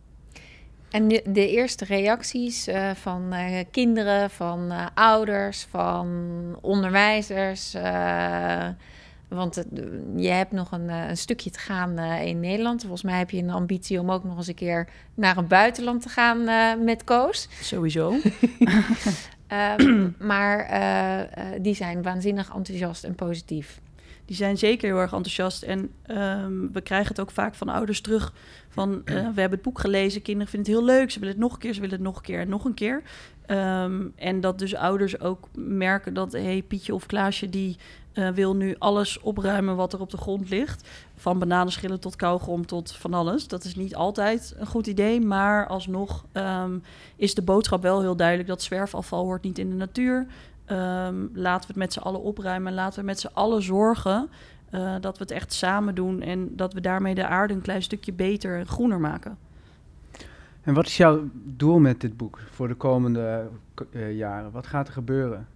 En 0.93 1.07
de, 1.07 1.21
de 1.25 1.49
eerste 1.49 1.85
reacties 1.85 2.67
uh, 2.67 2.91
van 2.91 3.33
uh, 3.33 3.59
kinderen, 3.71 4.29
van 4.29 4.71
ouders, 4.93 5.67
van 5.69 6.07
onderwijzers. 6.61 7.73
Want 9.27 9.63
je 10.15 10.29
hebt 10.29 10.51
nog 10.51 10.71
een, 10.71 10.89
een, 10.89 11.17
stukje 11.17 11.49
te 11.49 11.59
gaan 11.59 11.99
in 11.99 12.39
Nederland. 12.39 12.81
Volgens 12.81 13.03
mij 13.03 13.17
heb 13.17 13.29
je 13.29 13.37
een 13.37 13.49
ambitie 13.49 13.99
om 13.99 14.11
ook 14.11 14.23
nog 14.23 14.37
eens 14.37 14.47
een 14.47 14.55
keer 14.55 14.89
naar 15.13 15.37
een 15.37 15.47
buitenland 15.47 16.01
te 16.01 16.09
gaan 16.09 16.43
met 16.83 17.03
Koos. 17.03 17.47
Sowieso. 17.61 18.15
Um, 19.79 20.15
maar 20.31 20.69
die 21.61 21.75
zijn 21.75 22.03
waanzinnig 22.03 22.55
enthousiast 22.55 23.03
en 23.03 23.15
positief. 23.15 23.81
Die 24.25 24.35
zijn 24.35 24.57
zeker 24.57 24.87
heel 24.87 24.99
erg 24.99 25.13
enthousiast. 25.13 25.63
En 25.63 25.91
um, 26.07 26.69
we 26.71 26.81
krijgen 26.81 27.07
het 27.07 27.19
ook 27.19 27.31
vaak 27.31 27.55
van 27.55 27.69
ouders 27.69 28.01
terug. 28.01 28.33
Van 28.69 29.01
uh, 29.05 29.15
we 29.35 29.41
hebben 29.41 29.51
het 29.51 29.61
boek 29.61 29.79
gelezen, 29.79 30.21
kinderen 30.21 30.51
vinden 30.51 30.73
het 30.73 30.81
heel 30.81 30.95
leuk. 30.95 31.11
Ze 31.11 31.19
willen 31.19 31.33
het 31.33 31.43
nog 31.43 31.53
een 31.53 31.59
keer, 31.59 31.73
ze 31.73 31.81
willen 31.81 31.95
het 31.95 32.05
nog 32.05 32.15
een 32.15 32.21
keer 32.21 32.39
en 32.39 32.49
nog 32.49 32.65
een 32.65 32.73
keer. 32.73 33.03
Um, 33.47 34.13
en 34.15 34.41
dat 34.41 34.59
dus 34.59 34.75
ouders 34.75 35.19
ook 35.19 35.47
merken 35.55 36.13
dat 36.13 36.31
hey, 36.31 36.63
Pietje 36.67 36.93
of 36.93 37.05
Klaasje 37.05 37.49
die 37.49 37.77
uh, 38.13 38.29
wil 38.29 38.55
nu 38.55 38.75
alles 38.79 39.19
opruimen 39.19 39.75
wat 39.75 39.93
er 39.93 39.99
op 39.99 40.09
de 40.09 40.17
grond 40.17 40.49
ligt. 40.49 40.89
Van 41.15 41.39
bananenschillen 41.39 41.99
tot 41.99 42.15
kauwgom 42.15 42.65
tot 42.65 42.91
van 42.91 43.13
alles. 43.13 43.47
Dat 43.47 43.63
is 43.63 43.75
niet 43.75 43.95
altijd 43.95 44.53
een 44.57 44.65
goed 44.65 44.87
idee, 44.87 45.21
maar 45.21 45.67
alsnog 45.67 46.25
um, 46.33 46.83
is 47.15 47.33
de 47.33 47.41
boodschap 47.41 47.81
wel 47.81 48.01
heel 48.01 48.15
duidelijk 48.15 48.47
dat 48.47 48.61
zwerfafval 48.61 49.23
hoort 49.23 49.43
niet 49.43 49.59
in 49.59 49.69
de 49.69 49.75
natuur. 49.75 50.27
Um, 50.71 51.29
laten 51.33 51.61
we 51.61 51.67
het 51.67 51.75
met 51.75 51.93
z'n 51.93 51.99
allen 51.99 52.21
opruimen. 52.21 52.73
Laten 52.73 52.99
we 52.99 53.05
met 53.05 53.19
z'n 53.19 53.29
allen 53.33 53.61
zorgen 53.61 54.29
uh, 54.71 54.95
dat 55.01 55.17
we 55.17 55.23
het 55.23 55.31
echt 55.31 55.53
samen 55.53 55.95
doen 55.95 56.21
en 56.21 56.55
dat 56.55 56.73
we 56.73 56.81
daarmee 56.81 57.15
de 57.15 57.27
aarde 57.27 57.53
een 57.53 57.61
klein 57.61 57.83
stukje 57.83 58.13
beter 58.13 58.57
en 58.57 58.67
groener 58.67 58.99
maken. 58.99 59.37
En 60.61 60.73
wat 60.73 60.85
is 60.85 60.97
jouw 60.97 61.29
doel 61.33 61.79
met 61.79 62.01
dit 62.01 62.17
boek 62.17 62.39
voor 62.51 62.67
de 62.67 62.73
komende 62.75 63.47
uh, 63.91 64.17
jaren? 64.17 64.51
Wat 64.51 64.67
gaat 64.67 64.87
er 64.87 64.93
gebeuren? 64.93 65.47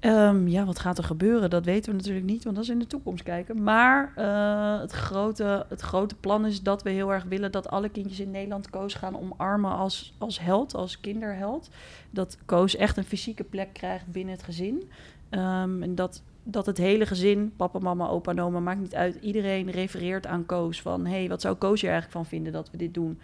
Um, 0.00 0.48
ja, 0.48 0.64
wat 0.64 0.78
gaat 0.78 0.98
er 0.98 1.04
gebeuren? 1.04 1.50
Dat 1.50 1.64
weten 1.64 1.90
we 1.90 1.96
natuurlijk 1.96 2.26
niet, 2.26 2.44
want 2.44 2.56
dat 2.56 2.64
is 2.64 2.70
in 2.70 2.78
de 2.78 2.86
toekomst 2.86 3.22
kijken. 3.22 3.62
Maar 3.62 4.12
uh, 4.18 4.80
het, 4.80 4.92
grote, 4.92 5.66
het 5.68 5.80
grote 5.80 6.14
plan 6.14 6.46
is 6.46 6.62
dat 6.62 6.82
we 6.82 6.90
heel 6.90 7.12
erg 7.12 7.24
willen 7.24 7.52
dat 7.52 7.68
alle 7.70 7.88
kindjes 7.88 8.20
in 8.20 8.30
Nederland 8.30 8.70
Koos 8.70 8.94
gaan 8.94 9.18
omarmen 9.18 9.70
als, 9.70 10.14
als 10.18 10.40
held, 10.40 10.74
als 10.74 11.00
kinderheld. 11.00 11.70
Dat 12.10 12.38
Koos 12.44 12.76
echt 12.76 12.96
een 12.96 13.04
fysieke 13.04 13.44
plek 13.44 13.72
krijgt 13.72 14.06
binnen 14.06 14.34
het 14.34 14.42
gezin. 14.42 14.90
Um, 15.30 15.82
en 15.82 15.94
dat, 15.94 16.22
dat 16.42 16.66
het 16.66 16.78
hele 16.78 17.06
gezin, 17.06 17.52
papa, 17.56 17.78
mama, 17.78 18.08
opa, 18.08 18.42
oma, 18.42 18.60
maakt 18.60 18.80
niet 18.80 18.94
uit. 18.94 19.18
Iedereen 19.20 19.70
refereert 19.70 20.26
aan 20.26 20.46
Koos 20.46 20.82
van, 20.82 21.06
hé, 21.06 21.18
hey, 21.18 21.28
wat 21.28 21.40
zou 21.40 21.56
Koos 21.56 21.82
er 21.82 21.90
eigenlijk 21.90 22.12
van 22.12 22.26
vinden 22.26 22.52
dat 22.52 22.70
we 22.70 22.76
dit 22.76 22.94
doen? 22.94 23.18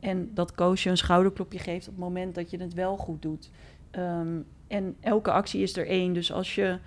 En 0.00 0.30
dat 0.34 0.54
Koos 0.54 0.82
je 0.82 0.90
een 0.90 0.96
schouderklopje 0.96 1.58
geeft 1.58 1.88
op 1.88 1.94
het 1.94 2.04
moment 2.04 2.34
dat 2.34 2.50
je 2.50 2.60
het 2.60 2.74
wel 2.74 2.96
goed 2.96 3.22
doet. 3.22 3.50
Um, 3.98 4.46
en 4.68 4.96
elke 5.00 5.30
actie 5.30 5.62
is 5.62 5.76
er 5.76 5.86
één. 5.86 6.12
Dus 6.12 6.32
als 6.32 6.54
je 6.54 6.78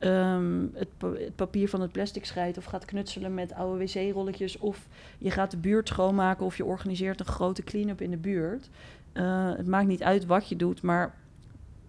um, 0.00 0.70
het, 0.74 0.88
pa 0.98 1.12
het, 1.12 1.36
papier 1.36 1.68
van 1.68 1.80
het 1.80 1.92
plastic 1.92 2.24
scheidt 2.24 2.58
of 2.58 2.64
gaat 2.64 2.84
knutselen 2.84 3.34
met 3.34 3.54
oude 3.54 3.84
wc-rolletjes 3.84 4.58
of 4.58 4.88
je 5.18 5.30
gaat 5.30 5.50
de 5.50 5.56
buurt 5.56 5.88
schoonmaken 5.88 6.46
of 6.46 6.56
je 6.56 6.64
organiseert 6.64 7.20
een 7.20 7.26
grote 7.26 7.62
clean-up 7.62 8.00
in 8.00 8.10
de 8.10 8.16
buurt. 8.16 8.70
Uh, 9.12 9.56
het 9.56 9.66
maakt 9.66 9.86
niet 9.86 10.02
uit 10.02 10.26
wat 10.26 10.48
je 10.48 10.56
doet, 10.56 10.82
maar 10.82 11.14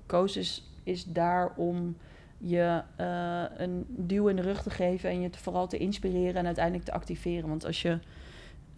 Koos 0.06 0.38
is, 0.84 1.06
daar 1.08 1.54
om 1.56 1.96
je 2.38 2.82
uh, 3.00 3.44
een 3.58 3.86
duw 3.88 4.28
in 4.28 4.36
de 4.36 4.42
rug 4.42 4.64
te 4.64 4.70
geven 4.70 5.10
en 5.10 5.22
je 5.22 5.30
te, 5.30 5.40
vooral 5.40 5.68
te 5.68 5.78
inspireren 5.78 6.36
en 6.36 6.46
uiteindelijk 6.46 6.86
te 6.86 6.92
activeren. 6.92 7.50
Want 7.50 7.66
als 7.66 7.82
je 7.82 8.00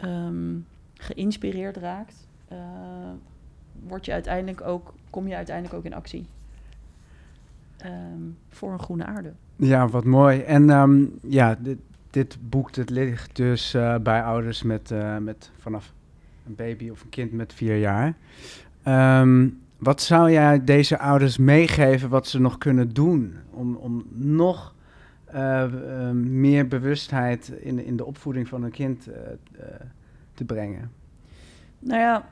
um, 0.04 0.66
geïnspireerd 0.94 1.76
raakt, 1.76 2.28
uh, 2.52 2.58
word 3.86 4.04
je 4.04 4.12
uiteindelijk 4.12 4.60
ook, 4.60 4.94
kom 5.10 5.28
je 5.28 5.34
uiteindelijk 5.34 5.76
ook 5.76 5.84
in 5.84 5.94
actie 5.94 6.26
um, 7.84 8.36
voor 8.48 8.72
een 8.72 8.78
groene 8.78 9.04
aarde. 9.04 9.32
Ja, 9.56 9.88
wat 9.88 10.04
mooi. 10.04 10.40
En 10.40 10.70
um, 10.70 11.18
ja, 11.22 11.56
dit, 11.60 11.78
dit 12.10 12.38
boek 12.40 12.72
dit 12.72 12.90
ligt 12.90 13.36
dus 13.36 13.74
uh, 13.74 13.96
bij 13.98 14.22
ouders 14.22 14.62
met, 14.62 14.90
uh, 14.90 15.18
met 15.18 15.50
vanaf 15.58 15.92
een 16.46 16.54
baby 16.54 16.88
of 16.90 17.02
een 17.02 17.08
kind 17.08 17.32
met 17.32 17.52
vier 17.52 17.78
jaar. 17.78 18.14
Um, 19.20 19.62
wat 19.78 20.02
zou 20.02 20.30
jij 20.30 20.64
deze 20.64 20.98
ouders 20.98 21.38
meegeven 21.38 22.08
wat 22.08 22.26
ze 22.26 22.40
nog 22.40 22.58
kunnen 22.58 22.92
doen 22.92 23.34
om, 23.50 23.74
om 23.74 24.04
nog 24.10 24.74
uh, 25.34 25.64
uh, 25.64 26.10
meer 26.10 26.68
bewustheid 26.68 27.48
in, 27.48 27.84
in 27.84 27.96
de 27.96 28.04
opvoeding 28.04 28.48
van 28.48 28.62
een 28.62 28.70
kind 28.70 29.08
te 30.34 30.44
brengen? 30.44 30.90
Nou 31.78 32.00
ja, 32.00 32.28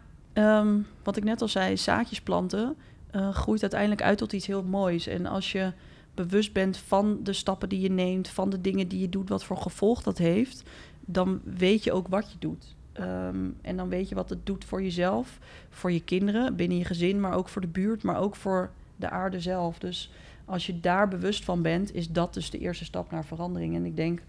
um, 0.58 0.86
wat 1.02 1.16
ik 1.16 1.24
net 1.24 1.42
al 1.42 1.48
zei, 1.48 1.76
zaadjes 1.76 2.20
planten 2.20 2.76
uh, 3.12 3.34
groeit 3.34 3.62
uiteindelijk 3.62 4.02
uit 4.02 4.18
tot 4.18 4.32
iets 4.32 4.46
heel 4.46 4.62
moois. 4.62 5.06
En 5.06 5.26
als 5.26 5.52
je 5.52 5.72
bewust 6.14 6.52
bent 6.52 6.76
van 6.76 7.18
de 7.22 7.32
stappen 7.32 7.68
die 7.68 7.80
je 7.80 7.90
neemt, 7.90 8.28
van 8.28 8.50
de 8.50 8.60
dingen 8.60 8.88
die 8.88 9.00
je 9.00 9.08
doet, 9.08 9.28
wat 9.28 9.44
voor 9.44 9.56
gevolg 9.56 10.02
dat 10.02 10.18
heeft, 10.18 10.62
dan 11.00 11.40
weet 11.44 11.84
je 11.84 11.92
ook 11.92 12.08
wat 12.08 12.32
je 12.32 12.38
doet. 12.38 12.74
Um, 13.00 13.56
en 13.60 13.76
dan 13.76 13.88
weet 13.88 14.08
je 14.08 14.14
wat 14.14 14.30
het 14.30 14.46
doet 14.46 14.64
voor 14.64 14.82
jezelf, 14.82 15.38
voor 15.70 15.92
je 15.92 16.04
kinderen, 16.04 16.56
binnen 16.56 16.78
je 16.78 16.84
gezin, 16.84 17.20
maar 17.20 17.34
ook 17.34 17.48
voor 17.48 17.60
de 17.60 17.68
buurt, 17.68 18.02
maar 18.02 18.18
ook 18.18 18.36
voor 18.36 18.70
de 18.96 19.10
aarde 19.10 19.40
zelf. 19.40 19.78
Dus 19.78 20.10
als 20.44 20.66
je 20.66 20.80
daar 20.80 21.08
bewust 21.08 21.44
van 21.44 21.62
bent, 21.62 21.94
is 21.94 22.10
dat 22.10 22.34
dus 22.34 22.50
de 22.50 22.58
eerste 22.58 22.84
stap 22.84 23.10
naar 23.10 23.24
verandering. 23.24 23.74
En 23.74 23.84
ik 23.84 23.96
denk 23.96 24.22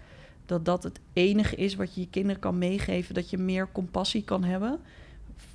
dat 0.45 0.65
dat 0.65 0.83
het 0.83 0.99
enige 1.13 1.55
is 1.55 1.75
wat 1.75 1.95
je 1.95 2.01
je 2.01 2.09
kinderen 2.09 2.41
kan 2.41 2.57
meegeven, 2.57 3.13
dat 3.13 3.29
je 3.29 3.37
meer 3.37 3.71
compassie 3.71 4.23
kan 4.23 4.43
hebben 4.43 4.79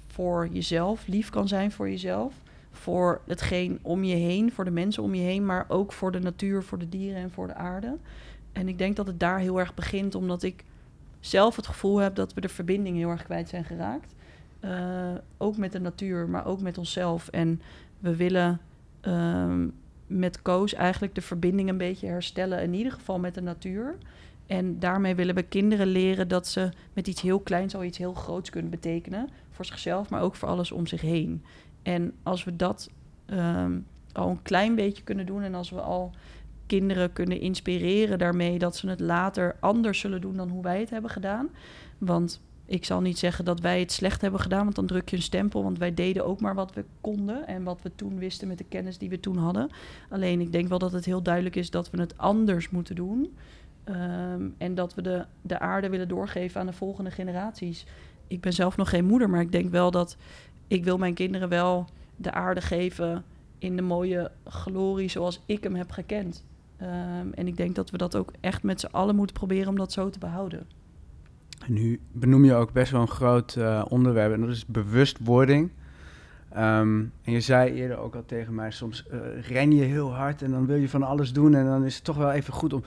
voor 0.06 0.48
jezelf, 0.52 1.06
lief 1.06 1.30
kan 1.30 1.48
zijn 1.48 1.72
voor 1.72 1.90
jezelf 1.90 2.34
voor 2.78 3.20
hetgeen 3.26 3.78
om 3.82 4.04
je 4.04 4.14
heen, 4.14 4.52
voor 4.52 4.64
de 4.64 4.70
mensen 4.70 5.02
om 5.02 5.14
je 5.14 5.22
heen, 5.22 5.46
maar 5.46 5.64
ook 5.68 5.92
voor 5.92 6.12
de 6.12 6.18
natuur, 6.18 6.62
voor 6.62 6.78
de 6.78 6.88
dieren 6.88 7.22
en 7.22 7.30
voor 7.30 7.46
de 7.46 7.54
aarde. 7.54 7.96
En 8.52 8.68
ik 8.68 8.78
denk 8.78 8.96
dat 8.96 9.06
het 9.06 9.20
daar 9.20 9.38
heel 9.38 9.58
erg 9.58 9.74
begint, 9.74 10.14
omdat 10.14 10.42
ik 10.42 10.64
zelf 11.20 11.56
het 11.56 11.66
gevoel 11.66 11.98
heb 11.98 12.14
dat 12.14 12.34
we 12.34 12.40
de 12.40 12.48
verbinding 12.48 12.96
heel 12.96 13.10
erg 13.10 13.24
kwijt 13.24 13.48
zijn 13.48 13.64
geraakt. 13.64 14.14
Uh, 14.60 15.14
ook 15.36 15.56
met 15.56 15.72
de 15.72 15.80
natuur, 15.80 16.28
maar 16.28 16.46
ook 16.46 16.60
met 16.60 16.78
onszelf. 16.78 17.28
En 17.28 17.60
we 17.98 18.16
willen 18.16 18.60
uh, 19.02 19.54
met 20.06 20.42
Koos 20.42 20.74
eigenlijk 20.74 21.14
de 21.14 21.20
verbinding 21.20 21.68
een 21.68 21.78
beetje 21.78 22.06
herstellen, 22.06 22.62
in 22.62 22.74
ieder 22.74 22.92
geval 22.92 23.18
met 23.18 23.34
de 23.34 23.42
natuur. 23.42 23.96
En 24.46 24.78
daarmee 24.78 25.14
willen 25.14 25.34
we 25.34 25.42
kinderen 25.42 25.86
leren 25.86 26.28
dat 26.28 26.46
ze 26.46 26.70
met 26.92 27.06
iets 27.06 27.20
heel 27.20 27.40
kleins 27.40 27.74
al 27.74 27.84
iets 27.84 27.98
heel 27.98 28.14
groots 28.14 28.50
kunnen 28.50 28.70
betekenen. 28.70 29.28
Voor 29.50 29.64
zichzelf, 29.64 30.10
maar 30.10 30.22
ook 30.22 30.34
voor 30.34 30.48
alles 30.48 30.72
om 30.72 30.86
zich 30.86 31.00
heen. 31.00 31.44
En 31.82 32.12
als 32.22 32.44
we 32.44 32.56
dat 32.56 32.90
um, 33.26 33.86
al 34.12 34.30
een 34.30 34.42
klein 34.42 34.74
beetje 34.74 35.02
kunnen 35.02 35.26
doen 35.26 35.42
en 35.42 35.54
als 35.54 35.70
we 35.70 35.80
al 35.80 36.10
kinderen 36.66 37.12
kunnen 37.12 37.40
inspireren 37.40 38.18
daarmee 38.18 38.58
dat 38.58 38.76
ze 38.76 38.88
het 38.88 39.00
later 39.00 39.56
anders 39.60 39.98
zullen 39.98 40.20
doen 40.20 40.36
dan 40.36 40.48
hoe 40.48 40.62
wij 40.62 40.80
het 40.80 40.90
hebben 40.90 41.10
gedaan. 41.10 41.48
Want 41.98 42.40
ik 42.68 42.84
zal 42.84 43.00
niet 43.00 43.18
zeggen 43.18 43.44
dat 43.44 43.60
wij 43.60 43.80
het 43.80 43.92
slecht 43.92 44.20
hebben 44.20 44.40
gedaan, 44.40 44.64
want 44.64 44.74
dan 44.74 44.86
druk 44.86 45.08
je 45.08 45.16
een 45.16 45.22
stempel. 45.22 45.62
Want 45.62 45.78
wij 45.78 45.94
deden 45.94 46.24
ook 46.24 46.40
maar 46.40 46.54
wat 46.54 46.74
we 46.74 46.84
konden 47.00 47.46
en 47.46 47.62
wat 47.62 47.82
we 47.82 47.94
toen 47.94 48.18
wisten 48.18 48.48
met 48.48 48.58
de 48.58 48.64
kennis 48.64 48.98
die 48.98 49.08
we 49.08 49.20
toen 49.20 49.36
hadden. 49.36 49.70
Alleen 50.10 50.40
ik 50.40 50.52
denk 50.52 50.68
wel 50.68 50.78
dat 50.78 50.92
het 50.92 51.04
heel 51.04 51.22
duidelijk 51.22 51.56
is 51.56 51.70
dat 51.70 51.90
we 51.90 52.00
het 52.00 52.18
anders 52.18 52.70
moeten 52.70 52.94
doen. 52.94 53.36
Ehm, 53.84 54.48
en 54.58 54.74
dat 54.74 54.94
we 54.94 55.02
de, 55.02 55.24
de 55.42 55.58
aarde 55.58 55.88
willen 55.88 56.08
doorgeven 56.08 56.60
aan 56.60 56.66
de 56.66 56.72
volgende 56.72 57.10
generaties. 57.10 57.86
Ik 58.26 58.40
ben 58.40 58.52
zelf 58.52 58.76
nog 58.76 58.88
geen 58.88 59.04
moeder, 59.04 59.30
maar 59.30 59.40
ik 59.40 59.52
denk 59.52 59.70
wel 59.70 59.90
dat 59.90 60.16
ik 60.68 60.84
wil 60.84 60.98
mijn 60.98 61.14
kinderen 61.14 61.48
wel 61.48 61.86
de 62.16 62.32
aarde 62.32 62.60
geven 62.60 63.24
in 63.58 63.76
de 63.76 63.82
mooie 63.82 64.30
glorie 64.44 65.08
zoals 65.08 65.42
ik 65.46 65.62
hem 65.62 65.74
heb 65.74 65.90
gekend. 65.90 66.44
Ehm, 66.76 67.26
en 67.34 67.46
ik 67.46 67.56
denk 67.56 67.74
dat 67.74 67.90
we 67.90 67.96
dat 67.96 68.16
ook 68.16 68.32
echt 68.40 68.62
met 68.62 68.80
z'n 68.80 68.86
allen 68.90 69.16
moeten 69.16 69.36
proberen 69.36 69.68
om 69.68 69.76
dat 69.76 69.92
zo 69.92 70.10
te 70.10 70.18
behouden. 70.18 70.66
Nu 71.66 72.00
benoem 72.12 72.44
je 72.44 72.54
ook 72.54 72.72
best 72.72 72.92
wel 72.92 73.00
een 73.00 73.08
groot 73.08 73.54
uh, 73.58 73.84
onderwerp 73.88 74.32
en 74.32 74.40
dat 74.40 74.50
is 74.50 74.66
bewustwording. 74.66 75.70
Um, 76.56 77.12
en 77.22 77.32
je 77.32 77.40
zei 77.40 77.72
eerder 77.72 77.96
ook 77.96 78.14
al 78.14 78.24
tegen 78.26 78.54
mij, 78.54 78.70
soms 78.70 79.04
uh, 79.12 79.42
ren 79.42 79.72
je 79.72 79.82
heel 79.82 80.14
hard 80.14 80.42
en 80.42 80.50
dan 80.50 80.66
wil 80.66 80.76
je 80.76 80.88
van 80.88 81.02
alles 81.02 81.32
doen 81.32 81.54
en 81.54 81.64
dan 81.64 81.84
is 81.84 81.94
het 81.94 82.04
toch 82.04 82.16
wel 82.16 82.32
even 82.32 82.52
goed 82.52 82.72
om 82.72 82.82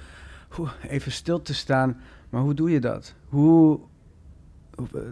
even 0.88 1.12
stil 1.12 1.42
te 1.42 1.54
staan. 1.54 2.02
Maar 2.30 2.42
hoe 2.42 2.54
doe 2.54 2.72
je 2.72 2.80
dat? 2.80 3.16
Hoe 3.26 3.80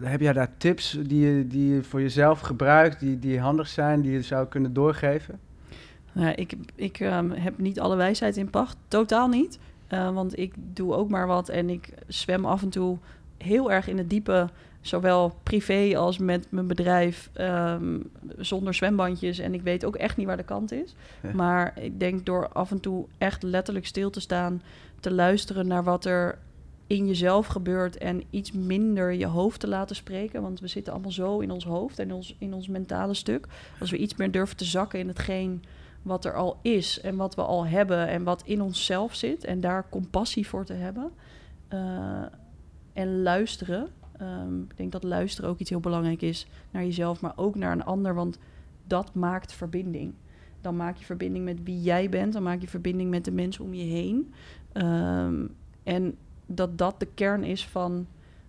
heb 0.02 0.20
jij 0.20 0.32
daar 0.32 0.56
tips 0.56 0.98
die 1.06 1.26
je, 1.26 1.46
die 1.46 1.74
je 1.74 1.82
voor 1.82 2.00
jezelf 2.00 2.40
gebruikt, 2.40 3.00
die, 3.00 3.18
die 3.18 3.40
handig 3.40 3.68
zijn, 3.68 4.00
die 4.00 4.12
je 4.12 4.22
zou 4.22 4.46
kunnen 4.46 4.72
doorgeven? 4.72 5.38
Nou, 6.12 6.34
ik 6.34 6.54
ik 6.74 7.00
um, 7.00 7.30
heb 7.30 7.58
niet 7.58 7.80
alle 7.80 7.96
wijsheid 7.96 8.36
in 8.36 8.50
pacht, 8.50 8.76
totaal 8.88 9.28
niet. 9.28 9.58
Uh, 9.88 10.14
want 10.14 10.38
ik 10.38 10.54
doe 10.56 10.94
ook 10.94 11.08
maar 11.08 11.26
wat 11.26 11.48
en 11.48 11.70
ik 11.70 11.94
zwem 12.06 12.44
af 12.44 12.62
en 12.62 12.68
toe 12.68 12.98
heel 13.38 13.72
erg 13.72 13.88
in 13.88 13.98
het 13.98 14.10
diepe, 14.10 14.48
zowel 14.80 15.34
privé 15.42 15.96
als 15.96 16.18
met 16.18 16.46
mijn 16.50 16.66
bedrijf, 16.66 17.30
um, 17.40 18.10
zonder 18.36 18.74
zwembandjes. 18.74 19.38
En 19.38 19.54
ik 19.54 19.62
weet 19.62 19.84
ook 19.84 19.96
echt 19.96 20.16
niet 20.16 20.26
waar 20.26 20.36
de 20.36 20.42
kant 20.42 20.72
is. 20.72 20.94
Ja. 21.22 21.30
Maar 21.34 21.72
ik 21.80 22.00
denk 22.00 22.26
door 22.26 22.48
af 22.48 22.70
en 22.70 22.80
toe 22.80 23.06
echt 23.18 23.42
letterlijk 23.42 23.86
stil 23.86 24.10
te 24.10 24.20
staan, 24.20 24.62
te 25.00 25.12
luisteren 25.12 25.66
naar 25.66 25.84
wat 25.84 26.04
er 26.04 26.38
in 26.90 27.06
jezelf 27.06 27.46
gebeurt 27.46 27.98
en 27.98 28.22
iets 28.30 28.52
minder 28.52 29.12
je 29.12 29.26
hoofd 29.26 29.60
te 29.60 29.68
laten 29.68 29.96
spreken. 29.96 30.42
Want 30.42 30.60
we 30.60 30.66
zitten 30.66 30.92
allemaal 30.92 31.10
zo 31.10 31.38
in 31.38 31.50
ons 31.50 31.64
hoofd 31.64 31.98
en 31.98 32.12
ons, 32.12 32.36
in 32.38 32.54
ons 32.54 32.68
mentale 32.68 33.14
stuk. 33.14 33.46
Als 33.80 33.90
we 33.90 33.96
iets 33.96 34.16
meer 34.16 34.30
durven 34.30 34.56
te 34.56 34.64
zakken 34.64 34.98
in 34.98 35.08
hetgeen 35.08 35.62
wat 36.02 36.24
er 36.24 36.34
al 36.34 36.58
is 36.62 37.00
en 37.00 37.16
wat 37.16 37.34
we 37.34 37.42
al 37.42 37.66
hebben 37.66 38.08
en 38.08 38.22
wat 38.22 38.42
in 38.44 38.62
onszelf 38.62 39.14
zit. 39.14 39.44
En 39.44 39.60
daar 39.60 39.88
compassie 39.88 40.46
voor 40.46 40.64
te 40.64 40.72
hebben. 40.72 41.10
Uh, 41.72 42.22
en 42.92 43.22
luisteren. 43.22 43.88
Um, 44.20 44.66
ik 44.70 44.76
denk 44.76 44.92
dat 44.92 45.04
luisteren 45.04 45.50
ook 45.50 45.58
iets 45.58 45.70
heel 45.70 45.80
belangrijk 45.80 46.22
is 46.22 46.46
naar 46.70 46.84
jezelf, 46.84 47.20
maar 47.20 47.36
ook 47.36 47.54
naar 47.54 47.72
een 47.72 47.84
ander. 47.84 48.14
Want 48.14 48.38
dat 48.86 49.14
maakt 49.14 49.52
verbinding. 49.52 50.14
Dan 50.60 50.76
maak 50.76 50.96
je 50.96 51.04
verbinding 51.04 51.44
met 51.44 51.62
wie 51.62 51.80
jij 51.80 52.08
bent. 52.08 52.32
Dan 52.32 52.42
maak 52.42 52.60
je 52.60 52.68
verbinding 52.68 53.10
met 53.10 53.24
de 53.24 53.32
mensen 53.32 53.64
om 53.64 53.74
je 53.74 53.84
heen. 53.84 54.34
Um, 54.72 55.54
en 55.82 56.16
dat 56.54 56.78
dat 56.78 56.94
de 56.98 57.08
kern 57.14 57.44
is 57.44 57.66
van 57.66 58.06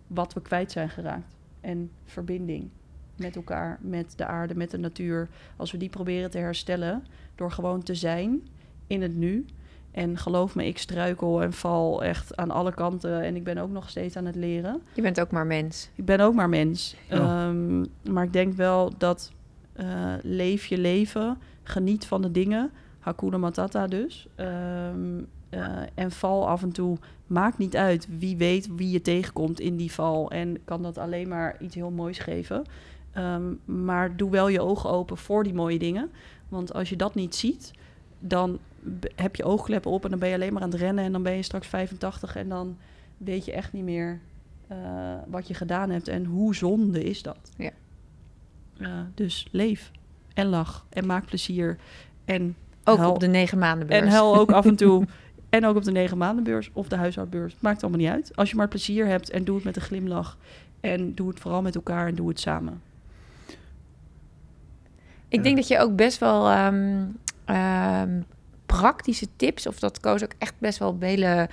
wat 0.07 0.33
we 0.33 0.41
kwijt 0.41 0.71
zijn 0.71 0.89
geraakt. 0.89 1.35
En 1.61 1.91
verbinding 2.05 2.69
met 3.15 3.35
elkaar, 3.35 3.77
met 3.81 4.13
de 4.15 4.25
aarde, 4.25 4.55
met 4.55 4.71
de 4.71 4.77
natuur. 4.77 5.27
Als 5.55 5.71
we 5.71 5.77
die 5.77 5.89
proberen 5.89 6.31
te 6.31 6.37
herstellen 6.37 7.05
door 7.35 7.51
gewoon 7.51 7.83
te 7.83 7.95
zijn 7.95 8.41
in 8.87 9.01
het 9.01 9.15
nu. 9.15 9.45
En 9.91 10.17
geloof 10.17 10.55
me, 10.55 10.65
ik 10.65 10.77
struikel 10.77 11.41
en 11.41 11.53
val 11.53 12.03
echt 12.03 12.37
aan 12.37 12.51
alle 12.51 12.73
kanten. 12.73 13.21
En 13.21 13.35
ik 13.35 13.43
ben 13.43 13.57
ook 13.57 13.71
nog 13.71 13.89
steeds 13.89 14.15
aan 14.15 14.25
het 14.25 14.35
leren. 14.35 14.81
Je 14.93 15.01
bent 15.01 15.19
ook 15.19 15.31
maar 15.31 15.45
mens. 15.45 15.89
Ik 15.95 16.05
ben 16.05 16.19
ook 16.19 16.33
maar 16.33 16.49
mens. 16.49 16.95
Oh. 17.11 17.47
Um, 17.47 17.85
maar 18.09 18.23
ik 18.23 18.33
denk 18.33 18.53
wel 18.53 18.93
dat 18.97 19.31
uh, 19.79 20.13
leef 20.21 20.65
je 20.65 20.77
leven, 20.77 21.37
geniet 21.63 22.05
van 22.05 22.21
de 22.21 22.31
dingen. 22.31 22.71
Hakuna 22.99 23.37
Matata 23.37 23.87
dus. 23.87 24.27
Um, 24.37 25.27
uh, 25.51 25.77
en 25.93 26.11
val 26.11 26.47
af 26.47 26.61
en 26.61 26.71
toe. 26.71 26.97
Maakt 27.27 27.57
niet 27.57 27.75
uit 27.75 28.07
wie 28.17 28.37
weet 28.37 28.75
wie 28.75 28.89
je 28.89 29.01
tegenkomt 29.01 29.59
in 29.59 29.77
die 29.77 29.91
val. 29.91 30.31
En 30.31 30.57
kan 30.65 30.81
dat 30.81 30.97
alleen 30.97 31.27
maar 31.27 31.55
iets 31.59 31.75
heel 31.75 31.91
moois 31.91 32.19
geven. 32.19 32.63
Um, 33.17 33.59
maar 33.65 34.17
doe 34.17 34.31
wel 34.31 34.47
je 34.47 34.61
ogen 34.61 34.89
open 34.89 35.17
voor 35.17 35.43
die 35.43 35.53
mooie 35.53 35.79
dingen. 35.79 36.11
Want 36.49 36.73
als 36.73 36.89
je 36.89 36.95
dat 36.95 37.15
niet 37.15 37.35
ziet, 37.35 37.71
dan 38.19 38.59
heb 39.15 39.35
je 39.35 39.43
oogkleppen 39.43 39.91
op 39.91 40.03
en 40.03 40.09
dan 40.09 40.19
ben 40.19 40.29
je 40.29 40.35
alleen 40.35 40.53
maar 40.53 40.61
aan 40.61 40.71
het 40.71 40.79
rennen. 40.79 41.03
En 41.03 41.11
dan 41.11 41.23
ben 41.23 41.35
je 41.35 41.41
straks 41.41 41.67
85 41.67 42.35
en 42.35 42.49
dan 42.49 42.77
weet 43.17 43.45
je 43.45 43.51
echt 43.51 43.73
niet 43.73 43.83
meer 43.83 44.19
uh, 44.71 44.77
wat 45.27 45.47
je 45.47 45.53
gedaan 45.53 45.89
hebt. 45.89 46.07
En 46.07 46.25
hoe 46.25 46.55
zonde 46.55 47.03
is 47.03 47.21
dat? 47.21 47.51
Ja. 47.57 47.71
Uh, 48.77 48.87
dus 49.15 49.47
leef 49.51 49.91
en 50.33 50.47
lach 50.47 50.85
en 50.89 51.05
maak 51.05 51.25
plezier. 51.25 51.77
En 52.25 52.55
ook 52.83 52.97
huil, 52.97 53.11
op 53.11 53.19
de 53.19 53.27
negen 53.27 53.57
maandenbeurs. 53.57 54.01
En 54.01 54.07
huil 54.07 54.37
ook 54.37 54.51
af 54.51 54.65
en 54.65 54.75
toe. 54.75 55.05
En 55.51 55.65
ook 55.65 55.75
op 55.75 55.83
de 55.83 55.91
negen 55.91 56.17
maandenbeurs 56.17 56.69
of 56.73 56.87
de 56.87 56.95
huishoudbeurs. 56.95 57.55
Maakt 57.59 57.81
allemaal 57.81 57.99
niet 57.99 58.09
uit. 58.09 58.35
Als 58.35 58.49
je 58.49 58.55
maar 58.55 58.67
plezier 58.67 59.05
hebt 59.05 59.29
en 59.29 59.43
doe 59.43 59.55
het 59.55 59.63
met 59.63 59.75
een 59.75 59.81
glimlach. 59.81 60.37
En 60.79 61.15
doe 61.15 61.27
het 61.27 61.39
vooral 61.39 61.61
met 61.61 61.75
elkaar 61.75 62.07
en 62.07 62.15
doe 62.15 62.27
het 62.27 62.39
samen. 62.39 62.81
Ik 65.27 65.43
denk 65.43 65.55
dat 65.55 65.67
je 65.67 65.79
ook 65.79 65.95
best 65.95 66.17
wel 66.17 66.65
um, 66.65 67.17
um, 67.55 68.25
praktische 68.65 69.27
tips, 69.35 69.67
of 69.67 69.79
dat 69.79 69.99
Koos 69.99 70.23
ook 70.23 70.33
echt 70.37 70.53
best 70.57 70.79
wel 70.79 70.97
hele 70.99 71.49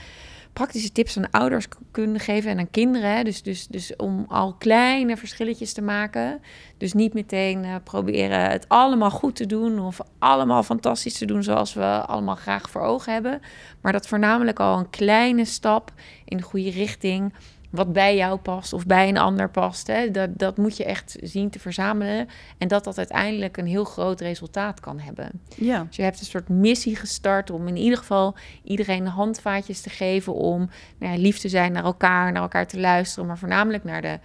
praktische 0.58 0.92
tips 0.92 1.16
aan 1.16 1.30
ouders 1.30 1.66
kunnen 1.90 2.20
geven 2.20 2.50
en 2.50 2.58
aan 2.58 2.70
kinderen. 2.70 3.24
Dus, 3.24 3.42
dus, 3.42 3.66
dus 3.66 3.96
om 3.96 4.24
al 4.28 4.54
kleine 4.54 5.16
verschilletjes 5.16 5.72
te 5.72 5.82
maken. 5.82 6.40
Dus 6.78 6.92
niet 6.92 7.14
meteen 7.14 7.64
uh, 7.64 7.74
proberen 7.84 8.50
het 8.50 8.68
allemaal 8.68 9.10
goed 9.10 9.36
te 9.36 9.46
doen 9.46 9.78
of 9.80 10.00
allemaal 10.18 10.62
fantastisch 10.62 11.18
te 11.18 11.24
doen 11.24 11.42
zoals 11.42 11.74
we 11.74 11.84
allemaal 11.84 12.34
graag 12.34 12.70
voor 12.70 12.80
ogen 12.80 13.12
hebben. 13.12 13.40
Maar 13.80 13.92
dat 13.92 14.08
voornamelijk 14.08 14.60
al 14.60 14.78
een 14.78 14.90
kleine 14.90 15.44
stap 15.44 15.92
in 16.24 16.36
de 16.36 16.42
goede 16.42 16.70
richting 16.70 17.32
wat 17.70 17.92
bij 17.92 18.16
jou 18.16 18.38
past 18.38 18.72
of 18.72 18.86
bij 18.86 19.08
een 19.08 19.18
ander 19.18 19.50
past. 19.50 19.86
Hè? 19.86 20.10
Dat, 20.10 20.38
dat 20.38 20.56
moet 20.56 20.76
je 20.76 20.84
echt 20.84 21.16
zien 21.22 21.50
te 21.50 21.58
verzamelen. 21.58 22.28
En 22.58 22.68
dat 22.68 22.84
dat 22.84 22.98
uiteindelijk 22.98 23.56
een 23.56 23.66
heel 23.66 23.84
groot 23.84 24.20
resultaat 24.20 24.80
kan 24.80 24.98
hebben. 24.98 25.30
Ja. 25.56 25.84
Dus 25.84 25.96
je 25.96 26.02
hebt 26.02 26.20
een 26.20 26.26
soort 26.26 26.48
missie 26.48 26.96
gestart 26.96 27.50
om 27.50 27.68
in 27.68 27.76
ieder 27.76 27.98
geval 27.98 28.36
iedereen 28.64 29.06
handvaatjes 29.06 29.80
te 29.80 29.90
geven 29.90 30.34
om 30.34 30.70
nou 30.98 31.12
ja, 31.12 31.18
lief 31.18 31.38
te 31.38 31.48
zijn 31.48 31.72
naar 31.72 31.84
elkaar, 31.84 32.32
naar 32.32 32.42
elkaar 32.42 32.66
te 32.66 32.80
luisteren, 32.80 33.26
maar 33.26 33.38
voornamelijk 33.38 33.84
naar 33.84 34.02
de 34.02 34.18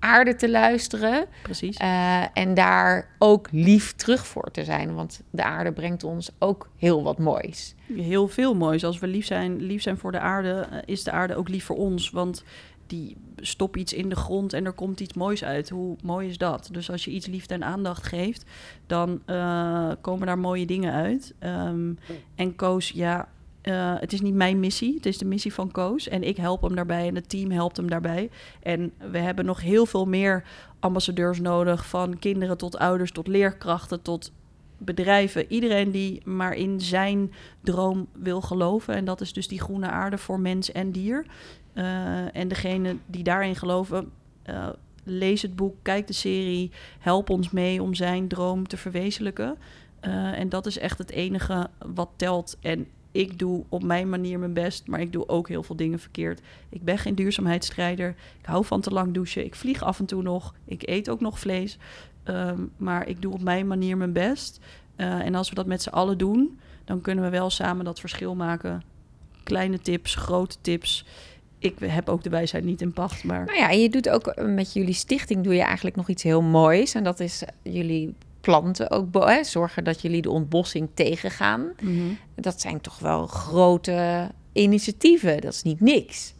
aarde 0.00 0.36
te 0.36 0.50
luisteren. 0.50 1.26
Precies. 1.42 1.80
Uh, 1.80 2.22
en 2.32 2.54
daar 2.54 3.08
ook 3.18 3.48
lief 3.50 3.92
terug 3.92 4.26
voor 4.26 4.50
te 4.50 4.64
zijn. 4.64 4.94
Want 4.94 5.22
de 5.30 5.42
aarde 5.42 5.72
brengt 5.72 6.04
ons 6.04 6.30
ook 6.38 6.68
heel 6.76 7.02
wat 7.02 7.18
moois. 7.18 7.74
Heel 7.94 8.28
veel 8.28 8.54
moois. 8.54 8.84
Als 8.84 8.98
we 8.98 9.06
lief 9.06 9.26
zijn, 9.26 9.56
lief 9.56 9.82
zijn 9.82 9.98
voor 9.98 10.12
de 10.12 10.18
aarde, 10.18 10.82
is 10.84 11.04
de 11.04 11.10
aarde 11.10 11.34
ook 11.34 11.48
lief 11.48 11.64
voor 11.64 11.76
ons. 11.76 12.10
Want 12.10 12.44
die 12.90 13.16
stop 13.36 13.76
iets 13.76 13.92
in 13.92 14.08
de 14.08 14.16
grond 14.16 14.52
en 14.52 14.64
er 14.64 14.72
komt 14.72 15.00
iets 15.00 15.14
moois 15.14 15.44
uit. 15.44 15.68
Hoe 15.68 15.96
mooi 16.02 16.28
is 16.28 16.38
dat? 16.38 16.68
Dus 16.72 16.90
als 16.90 17.04
je 17.04 17.10
iets 17.10 17.26
liefde 17.26 17.54
en 17.54 17.64
aandacht 17.64 18.06
geeft, 18.06 18.44
dan 18.86 19.22
uh, 19.26 19.90
komen 20.00 20.26
daar 20.26 20.38
mooie 20.38 20.66
dingen 20.66 20.92
uit. 20.92 21.34
Um, 21.40 21.98
en 22.34 22.56
Koos, 22.56 22.90
ja, 22.90 23.28
uh, 23.62 23.94
het 23.98 24.12
is 24.12 24.20
niet 24.20 24.34
mijn 24.34 24.60
missie, 24.60 24.94
het 24.94 25.06
is 25.06 25.18
de 25.18 25.24
missie 25.24 25.54
van 25.54 25.70
Koos. 25.70 26.08
En 26.08 26.22
ik 26.22 26.36
help 26.36 26.62
hem 26.62 26.74
daarbij 26.74 27.08
en 27.08 27.14
het 27.14 27.28
team 27.28 27.50
helpt 27.50 27.76
hem 27.76 27.90
daarbij. 27.90 28.30
En 28.62 28.92
we 29.10 29.18
hebben 29.18 29.44
nog 29.44 29.60
heel 29.60 29.86
veel 29.86 30.06
meer 30.06 30.44
ambassadeurs 30.80 31.40
nodig, 31.40 31.86
van 31.86 32.18
kinderen 32.18 32.56
tot 32.58 32.78
ouders, 32.78 33.12
tot 33.12 33.26
leerkrachten, 33.26 34.02
tot 34.02 34.32
bedrijven. 34.78 35.52
Iedereen 35.52 35.90
die 35.90 36.20
maar 36.24 36.54
in 36.54 36.80
zijn 36.80 37.32
droom 37.60 38.06
wil 38.12 38.40
geloven. 38.40 38.94
En 38.94 39.04
dat 39.04 39.20
is 39.20 39.32
dus 39.32 39.48
die 39.48 39.60
groene 39.60 39.88
aarde 39.88 40.18
voor 40.18 40.40
mens 40.40 40.72
en 40.72 40.92
dier. 40.92 41.26
Uh, 41.74 42.36
en 42.36 42.48
degene 42.48 42.96
die 43.06 43.22
daarin 43.22 43.56
geloven, 43.56 44.10
uh, 44.50 44.68
lees 45.04 45.42
het 45.42 45.56
boek, 45.56 45.74
kijk 45.82 46.06
de 46.06 46.12
serie, 46.12 46.70
help 46.98 47.30
ons 47.30 47.50
mee 47.50 47.82
om 47.82 47.94
zijn 47.94 48.28
droom 48.28 48.66
te 48.66 48.76
verwezenlijken. 48.76 49.56
Uh, 50.04 50.38
en 50.38 50.48
dat 50.48 50.66
is 50.66 50.78
echt 50.78 50.98
het 50.98 51.10
enige 51.10 51.70
wat 51.86 52.08
telt. 52.16 52.56
En 52.60 52.86
ik 53.10 53.38
doe 53.38 53.64
op 53.68 53.82
mijn 53.82 54.08
manier 54.08 54.38
mijn 54.38 54.52
best, 54.52 54.86
maar 54.86 55.00
ik 55.00 55.12
doe 55.12 55.28
ook 55.28 55.48
heel 55.48 55.62
veel 55.62 55.76
dingen 55.76 55.98
verkeerd. 55.98 56.40
Ik 56.68 56.84
ben 56.84 56.98
geen 56.98 57.14
duurzaamheidsstrijder. 57.14 58.08
Ik 58.40 58.46
hou 58.46 58.64
van 58.64 58.80
te 58.80 58.90
lang 58.90 59.14
douchen. 59.14 59.44
Ik 59.44 59.54
vlieg 59.54 59.82
af 59.82 59.98
en 59.98 60.06
toe 60.06 60.22
nog. 60.22 60.54
Ik 60.64 60.88
eet 60.88 61.10
ook 61.10 61.20
nog 61.20 61.38
vlees. 61.38 61.78
Um, 62.24 62.72
maar 62.76 63.08
ik 63.08 63.22
doe 63.22 63.32
op 63.32 63.42
mijn 63.42 63.66
manier 63.66 63.96
mijn 63.96 64.12
best. 64.12 64.60
en 64.96 65.34
als 65.34 65.48
we 65.48 65.54
dat 65.54 65.66
met 65.66 65.82
z'n 65.82 65.88
allen 65.88 66.18
doen, 66.18 66.58
dan 66.84 67.00
kunnen 67.00 67.24
we 67.24 67.30
wel 67.30 67.50
samen 67.50 67.84
dat 67.84 68.00
verschil 68.00 68.34
maken. 68.34 68.82
Kleine 69.42 69.78
tips, 69.78 70.14
grote 70.14 70.56
tips 70.60 71.04
ik 71.60 71.74
heb 71.84 72.08
ook 72.08 72.22
de 72.22 72.30
wijsheid 72.30 72.64
niet 72.64 72.80
in 72.80 72.92
pacht. 72.92 73.24
Maar... 73.24 73.44
Nou 73.44 73.58
ja, 73.58 73.70
en 73.70 73.80
je 73.80 73.88
doet 73.88 74.08
ook 74.08 74.34
met 74.46 74.72
jullie 74.72 74.94
stichting 74.94 75.44
doe 75.44 75.54
je 75.54 75.62
eigenlijk 75.62 75.96
nog 75.96 76.08
iets 76.08 76.22
heel 76.22 76.42
moois. 76.42 76.94
En 76.94 77.04
dat 77.04 77.20
is 77.20 77.42
jullie 77.62 78.14
planten 78.40 78.90
ook, 78.90 79.14
hè, 79.14 79.44
zorgen 79.44 79.84
dat 79.84 80.02
jullie 80.02 80.22
de 80.22 80.30
ontbossing 80.30 80.88
tegengaan. 80.94 81.72
Mhm. 81.80 82.12
Dat 82.34 82.60
zijn 82.60 82.80
toch 82.80 82.98
wel 82.98 83.26
grote 83.26 84.28
initiatieven. 84.52 85.40
Dat 85.40 85.52
is 85.52 85.62
niet 85.62 85.80
niks. 85.80 86.34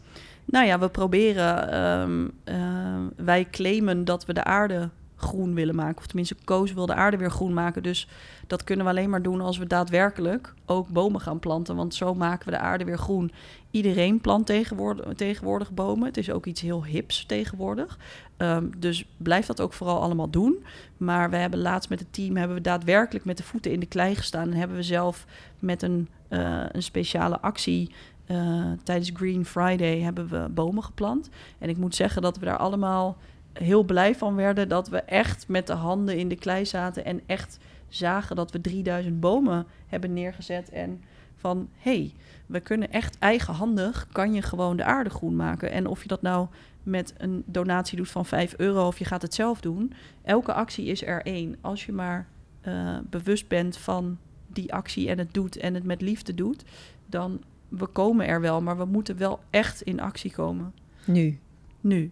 Nou 0.45 0.65
ja, 0.65 0.79
we 0.79 0.89
proberen. 0.89 1.71
ehm, 1.71 2.27
ehm, 2.43 3.25
wij 3.25 3.47
claimen 3.51 4.05
dat 4.05 4.25
we 4.25 4.33
de 4.33 4.43
aarde 4.43 4.89
groen 5.21 5.53
willen 5.53 5.75
maken. 5.75 5.97
Of 5.97 6.07
tenminste, 6.07 6.35
Koos 6.43 6.73
wil 6.73 6.85
de 6.85 6.93
aarde 6.93 7.17
weer 7.17 7.31
groen 7.31 7.53
maken. 7.53 7.83
Dus 7.83 8.07
dat 8.47 8.63
kunnen 8.63 8.85
we 8.85 8.91
alleen 8.91 9.09
maar 9.09 9.21
doen 9.21 9.41
als 9.41 9.57
we 9.57 9.67
daadwerkelijk 9.67 10.53
ook 10.65 10.87
bomen 10.87 11.21
gaan 11.21 11.39
planten. 11.39 11.75
Want 11.75 11.95
zo 11.95 12.13
maken 12.13 12.45
we 12.45 12.51
de 12.51 12.59
aarde 12.59 12.83
weer 12.83 12.97
groen. 12.97 13.31
Iedereen 13.71 14.21
plant 14.21 14.45
tegenwoordig, 14.45 15.13
tegenwoordig 15.15 15.71
bomen. 15.71 16.05
Het 16.05 16.17
is 16.17 16.31
ook 16.31 16.45
iets 16.45 16.61
heel 16.61 16.85
hips 16.85 17.25
tegenwoordig. 17.25 17.97
Ehm, 18.37 18.65
dus 18.77 19.05
blijf 19.17 19.45
dat 19.45 19.61
ook 19.61 19.73
vooral 19.73 20.01
allemaal 20.01 20.29
doen. 20.29 20.63
Maar 20.97 21.29
we 21.29 21.35
hebben 21.35 21.59
laatst 21.59 21.89
met 21.89 21.99
het 21.99 22.13
team 22.13 22.35
hebben 22.35 22.57
we 22.57 22.63
daadwerkelijk 22.63 23.25
met 23.25 23.37
de 23.37 23.43
voeten 23.43 23.71
in 23.71 23.79
de 23.79 23.85
klei 23.85 24.15
gestaan. 24.15 24.51
En 24.51 24.57
hebben 24.57 24.77
we 24.77 24.83
zelf 24.83 25.25
met 25.59 25.81
een, 25.81 26.09
eh, 26.27 26.63
een 26.71 26.83
speciale 26.83 27.39
actie 27.39 27.91
eh, 28.25 28.71
tijdens 28.83 29.11
Green 29.13 29.45
Friday 29.45 29.99
hebben 29.99 30.27
we 30.27 30.47
bomen 30.49 30.83
geplant. 30.83 31.29
En 31.57 31.69
ik 31.69 31.77
moet 31.77 31.95
zeggen 31.95 32.21
dat 32.21 32.37
we 32.37 32.45
daar 32.45 32.57
allemaal 32.57 33.17
heel 33.53 33.83
blij 33.83 34.15
van 34.15 34.35
werden. 34.35 34.69
Dat 34.69 34.89
we 34.89 34.97
echt 34.97 35.47
met 35.47 35.67
de 35.67 35.73
handen 35.73 36.17
in 36.17 36.27
de 36.27 36.35
klei 36.35 36.65
zaten 36.65 37.05
en 37.05 37.21
echt 37.25 37.57
zagen 37.87 38.35
dat 38.35 38.51
we 38.51 38.61
3000 38.61 39.19
bomen 39.19 39.65
hebben 39.87 40.13
neergezet. 40.13 40.69
En 40.69 41.01
van 41.35 41.69
hé, 41.77 41.91
hey, 41.91 42.13
we 42.45 42.59
kunnen 42.59 42.91
echt 42.91 43.19
eigenhandig, 43.19 44.07
kan 44.11 44.33
je 44.33 44.41
gewoon 44.41 44.77
de 44.77 44.83
aarde 44.83 45.09
groen 45.09 45.35
maken. 45.35 45.71
En 45.71 45.87
of 45.87 46.01
je 46.01 46.07
dat 46.07 46.21
nou 46.21 46.47
met 46.83 47.13
een 47.17 47.43
donatie 47.45 47.97
doet 47.97 48.09
van 48.09 48.25
5 48.25 48.53
euro 48.57 48.87
of 48.87 48.99
je 48.99 49.05
gaat 49.05 49.21
het 49.21 49.33
zelf 49.33 49.61
doen. 49.61 49.93
Elke 50.23 50.53
actie 50.53 50.85
is 50.85 51.05
er 51.05 51.21
één. 51.21 51.55
Als 51.61 51.85
je 51.85 51.91
maar 51.91 52.27
eh, 52.61 52.97
bewust 53.09 53.47
bent 53.47 53.77
van 53.77 54.17
die 54.47 54.73
actie 54.73 55.09
en 55.09 55.17
het 55.17 55.33
doet 55.33 55.57
en 55.57 55.73
het 55.73 55.83
met 55.83 56.01
liefde 56.01 56.33
doet, 56.33 56.63
dan 57.05 57.41
we 57.69 57.85
komen 57.87 58.27
er 58.27 58.41
wel, 58.41 58.61
maar 58.61 58.77
we 58.77 58.85
moeten 58.85 59.17
wel 59.17 59.39
echt 59.49 59.81
in 59.81 59.99
actie 59.99 60.31
komen. 60.31 60.73
Nu. 61.05 61.39
Nu. 61.81 62.11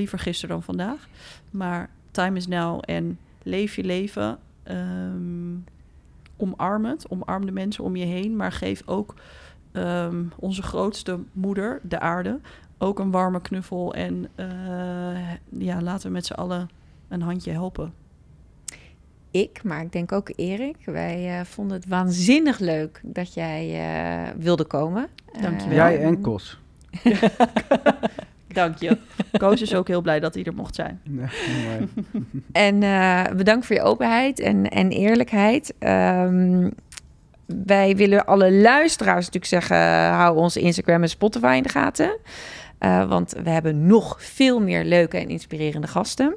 Liever 0.00 0.18
gisteren 0.18 0.54
dan 0.54 0.62
vandaag. 0.62 1.08
Maar 1.50 1.90
time 2.10 2.36
is 2.36 2.46
now 2.46 2.82
en 2.84 3.18
leef 3.42 3.76
je 3.76 3.84
leven. 3.84 4.38
Ehm, 4.62 5.56
omarm 6.36 6.84
het. 6.84 7.08
Omarm 7.08 7.46
de 7.46 7.52
mensen 7.52 7.84
om 7.84 7.96
je 7.96 8.04
heen. 8.04 8.36
Maar 8.36 8.52
geef 8.52 8.82
ook 8.86 9.14
ehm, 9.72 10.24
onze 10.36 10.62
grootste 10.62 11.18
moeder, 11.32 11.80
de 11.82 12.00
aarde, 12.00 12.40
ook 12.78 12.98
een 12.98 13.10
warme 13.10 13.40
knuffel. 13.40 13.94
En 13.94 14.28
eh, 14.34 14.46
ja, 15.48 15.82
laten 15.82 16.06
we 16.06 16.12
met 16.12 16.26
z'n 16.26 16.32
allen 16.32 16.70
een 17.08 17.22
handje 17.22 17.50
helpen. 17.50 17.92
Ik, 19.30 19.62
maar 19.62 19.82
ik 19.82 19.92
denk 19.92 20.12
ook 20.12 20.32
Erik. 20.36 20.76
Wij 20.84 21.38
eh, 21.38 21.44
vonden 21.44 21.76
het 21.76 21.88
waanzinnig 21.88 22.58
leuk 22.58 23.00
dat 23.04 23.34
jij 23.34 23.80
eh, 23.80 24.34
wilde 24.36 24.64
komen. 24.64 25.08
Dankjewel. 25.40 25.76
Jij 25.76 26.02
en 26.02 26.20
Kos. 26.20 26.58
Dank 28.52 28.78
je. 28.78 28.98
Koos 29.32 29.60
is 29.62 29.74
ook 29.74 29.88
heel 29.88 30.00
blij 30.00 30.20
dat 30.20 30.34
hij 30.34 30.44
er 30.44 30.54
mocht 30.54 30.74
zijn. 30.74 31.00
Ja, 31.02 31.28
mooi. 31.64 31.88
En 32.52 32.82
eh, 32.82 33.24
bedankt 33.36 33.66
voor 33.66 33.76
je 33.76 33.82
openheid 33.82 34.40
en, 34.40 34.68
en 34.68 34.90
eerlijkheid. 34.90 35.74
Ehm, 35.78 36.70
wij 37.46 37.96
willen 37.96 38.26
alle 38.26 38.52
luisteraars 38.52 39.30
natuurlijk 39.30 39.44
zeggen... 39.44 39.76
hou 40.12 40.36
onze 40.36 40.60
Instagram 40.60 41.02
en 41.02 41.08
Spotify 41.08 41.54
in 41.56 41.62
de 41.62 41.68
gaten. 41.68 42.16
Eh, 42.78 43.08
want 43.08 43.34
we 43.42 43.50
hebben 43.50 43.86
nog 43.86 44.16
veel 44.18 44.60
meer 44.60 44.84
leuke 44.84 45.18
en 45.18 45.28
inspirerende 45.28 45.86
gasten. 45.86 46.36